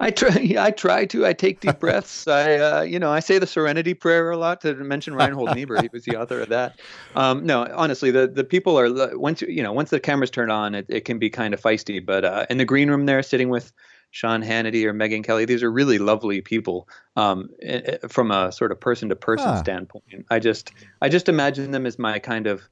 I 0.00 0.10
try. 0.10 0.54
I 0.58 0.70
try 0.70 1.04
to. 1.06 1.26
I 1.26 1.32
take 1.32 1.60
deep 1.60 1.78
breaths. 1.78 2.26
I, 2.26 2.56
uh, 2.56 2.82
you 2.82 2.98
know, 2.98 3.10
I 3.12 3.20
say 3.20 3.38
the 3.38 3.46
Serenity 3.46 3.94
Prayer 3.94 4.30
a 4.30 4.36
lot 4.36 4.60
to 4.62 4.74
mention 4.74 5.14
Reinhold 5.14 5.50
Niebuhr. 5.54 5.80
He 5.80 5.88
was 5.92 6.04
the 6.04 6.16
author 6.16 6.40
of 6.40 6.48
that. 6.50 6.80
Um, 7.14 7.46
no, 7.46 7.66
honestly, 7.74 8.10
the 8.10 8.26
the 8.26 8.44
people 8.44 8.78
are 8.78 9.16
once 9.16 9.42
you 9.42 9.62
know 9.62 9.72
once 9.72 9.90
the 9.90 10.00
cameras 10.00 10.30
turn 10.30 10.50
on, 10.50 10.74
it, 10.74 10.86
it 10.88 11.04
can 11.04 11.18
be 11.18 11.30
kind 11.30 11.54
of 11.54 11.60
feisty. 11.60 12.04
But 12.04 12.24
uh, 12.24 12.46
in 12.50 12.58
the 12.58 12.64
green 12.64 12.90
room 12.90 13.06
there, 13.06 13.22
sitting 13.22 13.48
with 13.48 13.72
Sean 14.12 14.42
Hannity 14.42 14.84
or 14.84 14.94
Megyn 14.94 15.24
Kelly, 15.24 15.46
these 15.46 15.62
are 15.62 15.72
really 15.72 15.98
lovely 15.98 16.40
people. 16.40 16.88
Um, 17.16 17.48
from 18.08 18.30
a 18.30 18.52
sort 18.52 18.70
of 18.70 18.78
person 18.78 19.08
to 19.08 19.16
person 19.16 19.56
standpoint, 19.58 20.26
I 20.30 20.38
just 20.38 20.70
I 21.00 21.08
just 21.08 21.28
imagine 21.28 21.72
them 21.72 21.86
as 21.86 21.98
my 21.98 22.18
kind 22.20 22.46
of 22.46 22.62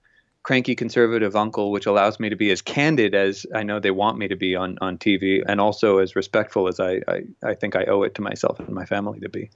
cranky 0.42 0.74
conservative 0.74 1.37
uncle, 1.37 1.70
which 1.72 1.87
allows 1.87 2.20
me 2.20 2.29
to 2.29 2.37
be 2.37 2.50
as 2.50 2.62
candid 2.62 3.14
as 3.14 3.46
I 3.55 3.62
know 3.62 3.81
they 3.81 3.90
want 3.90 4.18
me 4.18 4.29
to 4.29 4.37
be 4.37 4.55
on, 4.55 4.79
on 4.81 4.96
TV, 4.96 5.42
and 5.46 5.61
also 5.61 5.98
as 5.98 6.16
respectful 6.16 6.68
as 6.68 6.81
I, 6.81 7.00
I, 7.09 7.22
I 7.44 7.55
think 7.55 7.76
I 7.76 7.85
owe 7.85 8.03
it 8.03 8.14
to 8.14 8.22
myself 8.22 8.59
and 8.59 8.70
my 8.70 8.87
family 8.87 9.20
to 9.20 9.29
be. 9.29 9.50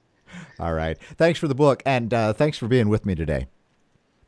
All 0.59 0.73
right. 0.73 0.97
Thanks 1.17 1.39
for 1.39 1.47
the 1.47 1.55
book, 1.55 1.81
and 1.85 2.13
uh, 2.13 2.33
thanks 2.33 2.57
for 2.57 2.67
being 2.67 2.89
with 2.89 3.05
me 3.05 3.15
today. 3.15 3.47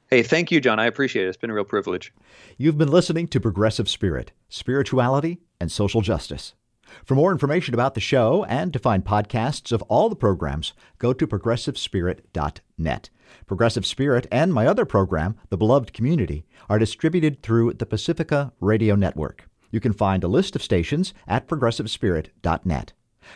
Hey, 0.09 0.23
thank 0.23 0.51
you, 0.51 0.61
John. 0.61 0.79
I 0.79 0.85
appreciate 0.85 1.25
it. 1.25 1.29
It's 1.29 1.37
been 1.37 1.49
a 1.49 1.53
real 1.53 1.65
privilege. 1.65 2.13
You've 2.57 2.77
been 2.77 2.91
listening 2.91 3.27
to 3.29 3.39
Progressive 3.39 3.89
Spirit, 3.89 4.31
Spirituality, 4.47 5.39
and 5.59 5.71
Social 5.71 6.01
Justice. 6.01 6.53
For 7.05 7.15
more 7.15 7.31
information 7.31 7.73
about 7.73 7.93
the 7.93 8.01
show 8.01 8.45
and 8.45 8.73
to 8.73 8.79
find 8.79 9.03
podcasts 9.03 9.71
of 9.71 9.81
all 9.83 10.09
the 10.09 10.15
programs, 10.15 10.73
go 10.99 11.13
to 11.13 11.27
progressivespirit.net. 11.27 13.09
Progressive 13.45 13.85
Spirit 13.85 14.27
and 14.31 14.53
my 14.53 14.65
other 14.67 14.85
program, 14.85 15.35
The 15.49 15.57
Beloved 15.57 15.93
Community, 15.93 16.45
are 16.69 16.79
distributed 16.79 17.41
through 17.41 17.73
the 17.73 17.85
Pacifica 17.85 18.53
Radio 18.59 18.95
Network. 18.95 19.49
You 19.71 19.79
can 19.79 19.93
find 19.93 20.23
a 20.23 20.29
list 20.29 20.55
of 20.55 20.63
stations 20.63 21.13
at 21.27 21.47
progressivespirit.net. 21.47 22.93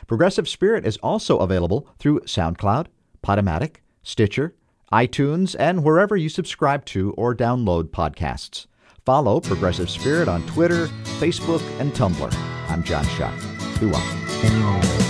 Progressive 0.08 0.48
Spirit 0.48 0.86
is 0.86 0.98
also 0.98 1.40
available 1.40 1.88
through 2.00 2.22
SoundCloud, 2.22 2.88
Podomatic, 3.24 3.78
Stitcher, 4.04 4.56
iTunes, 4.92 5.56
and 5.60 5.84
wherever 5.84 6.16
you 6.16 6.30
subscribe 6.30 6.86
to 6.86 7.12
or 7.14 7.36
download 7.36 7.90
podcasts. 7.90 8.68
Follow 9.06 9.40
Progressive 9.40 9.90
Spirit 9.90 10.28
on 10.28 10.46
Twitter, 10.48 10.88
Facebook, 11.20 11.62
and 11.80 11.92
Tumblr. 11.94 12.34
I'm 12.70 12.84
John 12.84 13.06
Shuck. 13.06 13.51
Be 13.82 13.88
well. 13.88 15.01